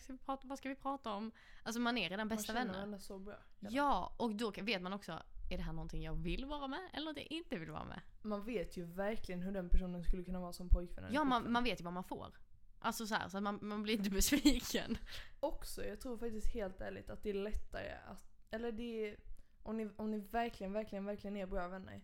ska 0.00 0.16
prata, 0.24 0.48
vad 0.48 0.58
ska 0.58 0.68
vi 0.68 0.74
prata 0.74 1.12
om? 1.12 1.32
Alltså 1.62 1.80
man 1.80 1.98
är 1.98 2.10
redan 2.10 2.28
bästa 2.28 2.52
man 2.52 2.56
känner 2.56 2.60
vänner. 2.60 2.78
varandra 2.78 2.98
så 3.00 3.18
bra. 3.18 3.36
Ja, 3.58 4.14
och 4.18 4.34
då 4.34 4.50
vet 4.50 4.82
man 4.82 4.92
också, 4.92 5.22
är 5.48 5.56
det 5.56 5.62
här 5.62 5.72
någonting 5.72 6.02
jag 6.02 6.14
vill 6.14 6.44
vara 6.44 6.68
med 6.68 6.90
eller 6.92 7.12
det 7.12 7.20
jag 7.20 7.30
inte 7.32 7.58
vill 7.58 7.70
vara 7.70 7.84
med? 7.84 8.00
Man 8.22 8.44
vet 8.44 8.76
ju 8.76 8.84
verkligen 8.84 9.42
hur 9.42 9.52
den 9.52 9.68
personen 9.68 10.04
skulle 10.04 10.24
kunna 10.24 10.40
vara 10.40 10.52
som 10.52 10.68
pojkvän 10.68 11.12
Ja, 11.12 11.24
man, 11.24 11.52
man 11.52 11.64
vet 11.64 11.80
ju 11.80 11.84
vad 11.84 11.92
man 11.92 12.04
får. 12.04 12.34
Alltså 12.80 13.06
så 13.06 13.14
här, 13.14 13.28
så 13.28 13.40
man, 13.40 13.58
man 13.62 13.82
blir 13.82 13.94
inte 13.94 14.10
besviken. 14.20 14.98
Också, 15.40 15.84
jag 15.84 16.00
tror 16.00 16.18
faktiskt 16.18 16.46
helt 16.54 16.80
ärligt 16.80 17.10
att 17.10 17.22
det 17.22 17.30
är 17.30 17.34
lättare 17.34 17.92
att, 18.06 18.38
eller 18.50 18.72
det 18.72 19.08
är, 19.08 19.16
om 19.62 19.76
ni, 19.76 19.90
om 19.96 20.10
ni 20.10 20.18
verkligen, 20.18 20.72
verkligen, 20.72 21.04
verkligen 21.04 21.36
är 21.36 21.46
bra 21.46 21.68
vänner. 21.68 22.00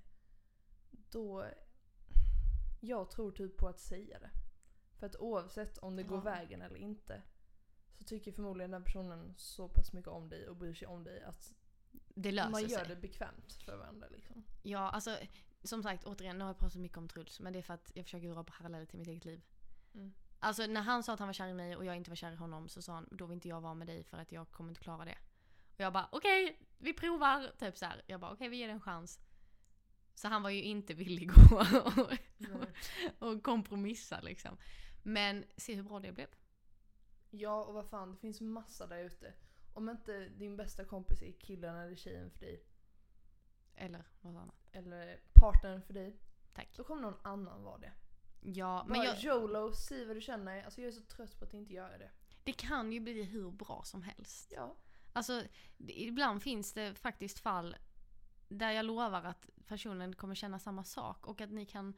Då, 0.91 1.45
jag 2.81 3.11
tror 3.11 3.33
typ 3.33 3.57
på 3.57 3.69
att 3.69 3.81
säga 3.81 4.19
det. 4.19 4.31
För 4.99 5.07
att 5.07 5.17
oavsett 5.17 5.79
om 5.79 5.97
det 5.97 6.03
går 6.03 6.19
Ja. 6.19 6.23
vägen 6.23 6.63
eller 6.63 6.77
inte. 6.77 7.23
Så 7.93 8.05
tycker 8.05 8.33
förmodligen 8.33 8.71
den 8.71 8.85
personen 8.85 9.35
så 9.37 9.69
pass 9.69 9.93
mycket 9.93 10.09
om 10.11 10.29
dig 10.29 10.49
och 10.49 10.57
bryr 10.57 10.75
sig 10.75 10.89
om 10.89 11.05
dig 11.05 11.23
att 11.23 11.55
Det 12.15 12.33
löser 12.33 12.51
man 12.51 12.63
gör 12.63 12.79
sig. 12.79 12.89
det 12.89 12.97
bekvämt 12.97 13.53
för 13.65 13.77
varandra 13.77 14.07
liksom. 14.11 14.45
Ja, 14.63 14.91
alltså 14.91 15.19
som 15.63 15.83
sagt 15.83 16.05
återigen, 16.05 16.39
nu 16.39 16.45
har 16.45 16.49
jag 16.49 16.59
pratat 16.59 16.81
mycket 16.81 16.99
om 16.99 17.09
Truls, 17.09 17.41
men 17.41 17.53
det 17.53 17.59
är 17.59 17.63
för 17.63 17.75
att 17.75 17.93
jag 17.95 18.05
försöker 18.05 18.35
dra 18.35 18.45
paralleller 18.45 18.87
till 18.87 18.99
mitt 18.99 19.09
eget 19.09 19.25
liv. 19.25 19.43
Mm. 19.95 20.15
Alltså 20.39 20.67
när 20.67 20.81
han 20.81 21.03
sa 21.03 21.13
att 21.13 21.19
han 21.19 21.29
var 21.29 21.33
kär 21.33 21.49
i 21.49 21.55
mig 21.55 21.77
och 21.77 21.85
jag 21.85 21.97
inte 21.97 22.11
var 22.11 22.17
kär 22.17 22.33
i 22.33 22.37
honom 22.37 22.69
så 22.69 22.83
sa 22.83 22.93
han 22.93 23.09
då 23.11 23.27
vill 23.27 23.35
inte 23.35 23.49
jag 23.49 23.61
vara 23.61 23.75
med 23.75 23.87
dig 23.87 24.05
för 24.05 24.19
att 24.19 24.33
jag 24.33 24.51
kommer 24.51 24.71
inte 24.71 24.81
klara 24.81 25.05
det. 25.05 25.19
Och 25.75 25.81
jag 25.81 25.93
bara 25.93 26.09
okej, 26.13 26.59
vi 26.79 26.93
provar. 26.93 27.53
Typ 27.59 27.79
så 27.79 27.87
här. 27.87 28.03
Jag 28.07 28.21
bara 28.21 28.33
okej, 28.33 28.49
vi 28.49 28.57
ger 28.57 28.67
det 28.67 28.73
en 28.73 28.81
chans. 28.81 29.21
Så 30.15 30.29
han 30.29 30.43
var 30.43 30.51
ju 30.51 30.63
inte 30.63 30.95
villig 30.95 31.31
att 31.59 31.75
och, 33.21 33.29
och 33.29 33.43
kompromissa 33.43 34.21
liksom. 34.21 34.57
Men 35.03 35.45
se 35.57 35.75
hur 35.75 35.83
bra 35.83 36.01
det 36.01 36.13
blev. 36.13 36.29
Ja 37.31 37.65
och 37.65 37.75
vad 37.75 37.87
fan, 37.87 38.11
det 38.13 38.17
finns 38.17 38.41
massa 38.41 38.87
där 38.87 39.05
ute. 39.05 39.33
Om 39.75 39.89
inte 39.89 40.29
din 40.29 40.57
bästa 40.57 40.85
kompis 40.85 41.23
är 41.23 41.33
killen 41.33 41.77
eller 41.77 41.97
tjejen 41.97 42.31
för 42.31 42.41
dig, 42.41 42.65
Eller 43.75 44.05
något 44.21 44.37
annat. 44.43 44.69
eller 44.73 45.21
partnern 45.35 45.83
för 45.83 45.95
dig, 45.95 46.17
Tack. 46.53 46.69
då 46.77 46.85
kommer 46.85 47.03
någon 47.03 47.21
annan 47.23 47.63
vara 47.63 47.79
det. 47.79 47.93
Ja, 48.41 48.85
Men 48.89 48.99
men 48.99 49.07
jag, 49.07 49.25
YOLO, 49.25 49.73
säg 49.73 50.05
vad 50.07 50.17
du 50.17 50.21
känner. 50.21 50.63
Alltså 50.65 50.81
jag 50.81 50.89
är 50.89 50.93
så 50.93 51.03
trött 51.03 51.39
på 51.39 51.45
att 51.45 51.55
inte 51.55 51.73
göra 51.75 51.99
det. 51.99 52.11
det 52.45 52.53
kan 52.53 52.93
ju 52.93 53.01
bli 53.01 53.23
hur 53.23 53.51
bra 53.51 53.83
som 53.85 54.03
helst. 54.03 54.53
Ja. 54.57 54.77
Alltså, 55.13 55.43
ibland 55.79 56.43
finns 56.43 56.73
det 56.73 56.95
faktiskt 56.99 57.39
fall 57.39 57.77
där 58.49 58.71
jag 58.71 58.85
lovar 58.87 59.23
att 59.25 59.51
personen 59.67 60.15
kommer 60.15 60.35
känna 60.35 60.59
samma 60.59 60.85
sak 60.85 61.27
och 61.27 61.41
att 61.41 61.51
ni 61.51 61.67
kan 61.67 61.95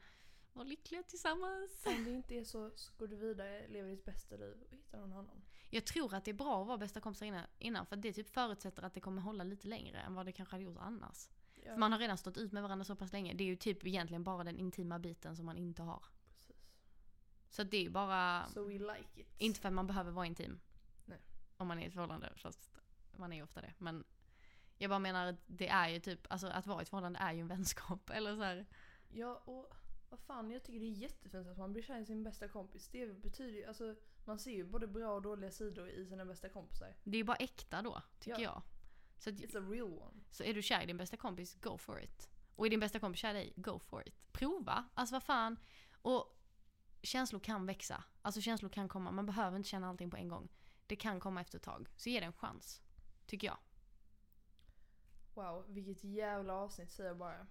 vara 0.57 0.67
lyckliga 0.67 1.03
tillsammans. 1.03 1.85
Om 1.85 2.03
det 2.03 2.11
inte 2.11 2.35
är 2.35 2.43
så, 2.43 2.71
så 2.75 2.91
går 2.97 3.07
du 3.07 3.15
vidare, 3.15 3.67
lever 3.67 3.89
ditt 3.89 4.05
bästa 4.05 4.35
liv 4.35 4.57
och 4.65 4.71
hittar 4.71 4.97
någon 4.99 5.11
annan. 5.13 5.41
Jag 5.69 5.85
tror 5.85 6.13
att 6.13 6.25
det 6.25 6.31
är 6.31 6.35
bra 6.35 6.61
att 6.61 6.67
vara 6.67 6.77
bästa 6.77 7.01
kompisar 7.01 7.25
innan, 7.25 7.45
innan 7.59 7.85
för 7.85 7.95
det 7.95 8.13
typ 8.13 8.29
förutsätter 8.29 8.83
att 8.83 8.93
det 8.93 8.99
kommer 9.01 9.21
hålla 9.21 9.43
lite 9.43 9.67
längre 9.67 9.99
än 9.99 10.13
vad 10.15 10.25
det 10.25 10.31
kanske 10.31 10.53
hade 10.55 10.63
gjort 10.63 10.77
annars. 10.79 11.29
Ja, 11.55 11.71
För 11.71 11.77
man 11.77 11.91
har 11.91 11.99
redan 11.99 12.17
stått 12.17 12.37
ut 12.37 12.51
med 12.51 12.63
varandra 12.63 12.85
så 12.85 12.95
pass 12.95 13.11
länge. 13.11 13.33
Det 13.33 13.43
är 13.43 13.45
ju 13.45 13.55
typ 13.55 13.85
egentligen 13.87 14.23
bara 14.23 14.43
den 14.43 14.57
intima 14.57 14.99
biten 14.99 15.35
som 15.35 15.45
man 15.45 15.57
inte 15.57 15.81
har. 15.81 16.03
precis. 16.37 16.55
Så 17.49 17.63
det 17.63 17.85
är 17.85 17.89
bara, 17.89 18.47
So 18.47 18.63
we 18.67 18.73
like 18.73 19.21
it. 19.21 19.27
inte 19.37 19.59
för 19.59 19.67
att 19.67 19.73
man 19.73 19.87
behöver 19.87 20.11
vara 20.11 20.25
intim. 20.25 20.59
Nej. 21.05 21.19
Om 21.57 21.67
man 21.67 21.79
är 21.79 21.83
i 21.83 21.85
ett 21.87 21.93
förhållande, 21.93 22.33
fast 22.35 22.71
man 23.11 23.31
är 23.31 23.37
ju 23.37 23.43
ofta 23.43 23.61
det. 23.61 23.73
Men 23.77 24.03
jag 24.77 24.89
bara 24.89 24.99
menar 24.99 25.27
att 25.27 25.35
det 25.47 25.67
är 25.67 25.89
ju 25.89 25.99
typ, 25.99 26.27
alltså 26.29 26.47
att 26.47 26.67
vara 26.67 26.79
i 26.79 26.83
ett 26.83 26.89
förhållande 26.89 27.19
är 27.19 27.33
ju 27.33 27.39
en 27.41 27.47
vänskap. 27.47 28.09
Eller 28.13 28.35
så 28.35 28.41
här. 28.43 28.65
Ja, 29.09 29.35
och 29.45 29.73
vad 30.09 30.19
fan, 30.19 30.51
jag 30.51 30.63
tycker 30.63 30.79
det 30.79 30.85
är 30.85 30.91
jättefint 30.91 31.47
att 31.47 31.57
man 31.57 31.73
blir 31.73 31.83
kär 31.83 31.99
i 31.99 32.05
sin 32.05 32.23
bästa 32.23 32.47
kompis. 32.47 32.87
Det 32.87 33.07
betyder 33.21 33.51
ju, 33.57 33.65
alltså 33.65 33.95
man 34.25 34.39
ser 34.39 34.51
ju 34.51 34.63
både 34.63 34.87
bra 34.87 35.13
och 35.15 35.21
dåliga 35.21 35.51
sidor 35.51 35.89
i 35.89 36.05
sina 36.05 36.25
bästa 36.25 36.49
kompisar. 36.49 36.95
Det 37.03 37.17
är 37.17 37.19
ju 37.19 37.23
bara 37.23 37.37
äkta 37.37 37.81
då, 37.81 38.01
tycker 38.19 38.41
Ja. 38.41 38.41
jag. 38.41 38.61
Så, 39.17 39.29
att, 39.29 39.35
It's 39.35 39.57
a 39.57 39.71
real 39.71 39.93
one. 39.93 40.23
så 40.31 40.43
är 40.43 40.53
du 40.53 40.61
kär 40.61 40.83
i 40.83 40.85
din 40.85 40.97
bästa 40.97 41.17
kompis, 41.17 41.55
go 41.61 41.77
for 41.77 42.01
it. 42.03 42.29
Och 42.55 42.65
är 42.65 42.69
din 42.69 42.79
bästa 42.79 42.99
kompis 42.99 43.19
kär 43.21 43.29
i 43.29 43.33
dig, 43.37 43.53
go 43.55 43.79
for 43.79 44.07
it. 44.07 44.31
Prova, 44.33 44.85
alltså 44.93 45.15
vad 45.15 45.23
fan. 45.23 45.57
Och 46.01 46.41
känslor 47.01 47.39
kan 47.39 47.65
växa. 47.65 48.03
Alltså 48.21 48.41
känslor 48.41 48.69
kan 48.69 48.87
komma, 48.87 49.11
man 49.11 49.25
behöver 49.25 49.57
inte 49.57 49.69
känna 49.69 49.89
allting 49.89 50.09
på 50.11 50.17
en 50.17 50.27
gång. 50.27 50.49
Det 50.87 50.95
kan 50.95 51.19
komma 51.19 51.41
efter 51.41 51.57
ett 51.57 51.63
tag. 51.63 51.89
Så 51.95 52.09
ge 52.09 52.19
det 52.19 52.25
en 52.25 52.33
chans. 52.33 52.81
Tycker 53.25 53.47
jag. 53.47 53.57
Wow, 55.33 55.65
vilket 55.67 56.03
jävla 56.03 56.53
avsnitt 56.53 56.91
säger 56.91 57.09
jag 57.09 57.17
bara. 57.17 57.47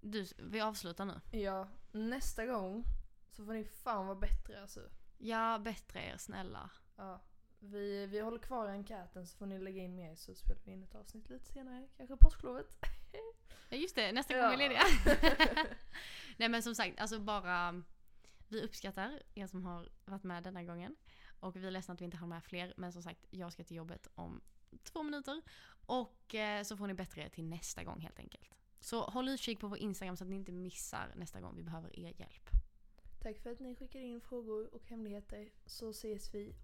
Du, 0.00 0.26
vi 0.38 0.60
avslutar 0.60 1.04
nu. 1.04 1.38
Ja, 1.38 1.68
nästa 1.94 2.46
gång 2.46 2.84
så 3.30 3.44
får 3.44 3.52
ni 3.52 3.64
fan 3.64 4.06
vara 4.06 4.16
bättre 4.18 4.60
alltså. 4.62 4.80
Ja, 5.18 5.58
bättre 5.58 6.00
er 6.04 6.16
snälla. 6.16 6.70
Ja, 6.96 7.20
vi, 7.58 8.06
vi 8.06 8.20
håller 8.20 8.38
kvar 8.38 8.68
enkäten 8.68 9.26
så 9.26 9.36
får 9.38 9.46
ni 9.46 9.58
lägga 9.58 9.82
in 9.82 9.96
mer 9.96 10.14
så 10.14 10.34
spelar 10.34 10.60
vi 10.64 10.72
in 10.72 10.82
ett 10.82 10.94
avsnitt 10.94 11.28
lite 11.30 11.52
senare. 11.52 11.88
Kanske 11.96 12.16
påsklovet. 12.16 12.66
Ja 13.68 13.76
just 13.76 13.94
det, 13.94 14.12
nästa 14.12 14.36
Ja. 14.36 14.42
gång 14.42 14.52
är 14.52 14.56
lediga. 14.58 14.80
Nej 16.36 16.48
men 16.48 16.62
som 16.62 16.74
sagt, 16.74 17.00
alltså 17.00 17.18
bara 17.18 17.82
vi 18.48 18.62
uppskattar 18.62 19.22
er 19.34 19.46
som 19.46 19.64
har 19.64 19.88
varit 20.04 20.22
med 20.22 20.42
denna 20.42 20.62
gången. 20.64 20.96
Och 21.40 21.56
vi 21.56 21.66
är 21.66 21.70
ledsna 21.70 21.94
att 21.94 22.00
vi 22.00 22.04
inte 22.04 22.16
har 22.16 22.26
med 22.26 22.44
fler. 22.44 22.74
Men 22.76 22.92
som 22.92 23.02
sagt, 23.02 23.26
jag 23.30 23.52
ska 23.52 23.64
till 23.64 23.76
jobbet 23.76 24.08
om 24.14 24.40
två 24.82 25.02
minuter. 25.02 25.42
Och 25.86 26.34
eh, 26.34 26.62
så 26.62 26.76
får 26.76 26.86
ni 26.86 26.94
bättre 26.94 27.20
er 27.22 27.28
till 27.28 27.44
nästa 27.44 27.84
gång 27.84 28.00
helt 28.00 28.18
enkelt. 28.18 28.54
Så 28.84 29.00
håll 29.02 29.28
utkik 29.28 29.60
på 29.60 29.68
vår 29.68 29.78
Instagram 29.78 30.16
så 30.16 30.24
att 30.24 30.30
ni 30.30 30.36
inte 30.36 30.52
missar 30.52 31.12
nästa 31.16 31.40
gång 31.40 31.56
vi 31.56 31.62
behöver 31.62 31.98
er 31.98 32.12
hjälp. 32.18 32.50
Tack 33.22 33.38
för 33.38 33.50
att 33.50 33.60
ni 33.60 33.74
skickar 33.76 34.00
in 34.00 34.20
frågor 34.20 34.74
och 34.74 34.82
hemligheter 34.86 35.48
så 35.66 35.90
ses 35.90 36.34
vi 36.34 36.54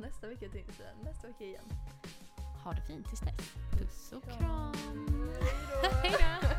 nästa 0.00 0.28
vecka 0.28 0.72
säga. 0.72 0.90
Nästa 1.04 1.26
vecka 1.26 1.44
igen. 1.44 1.64
Ha 2.64 2.72
det 2.72 2.82
fint 2.86 3.06
tills 3.08 3.20
dess. 3.20 3.54
Puss 3.78 4.12
och 4.12 4.22
Kram. 4.22 4.38
kram! 4.38 4.74
Hej 6.02 6.12
då! 6.12 6.18
Hej 6.18 6.40
då! 6.42 6.55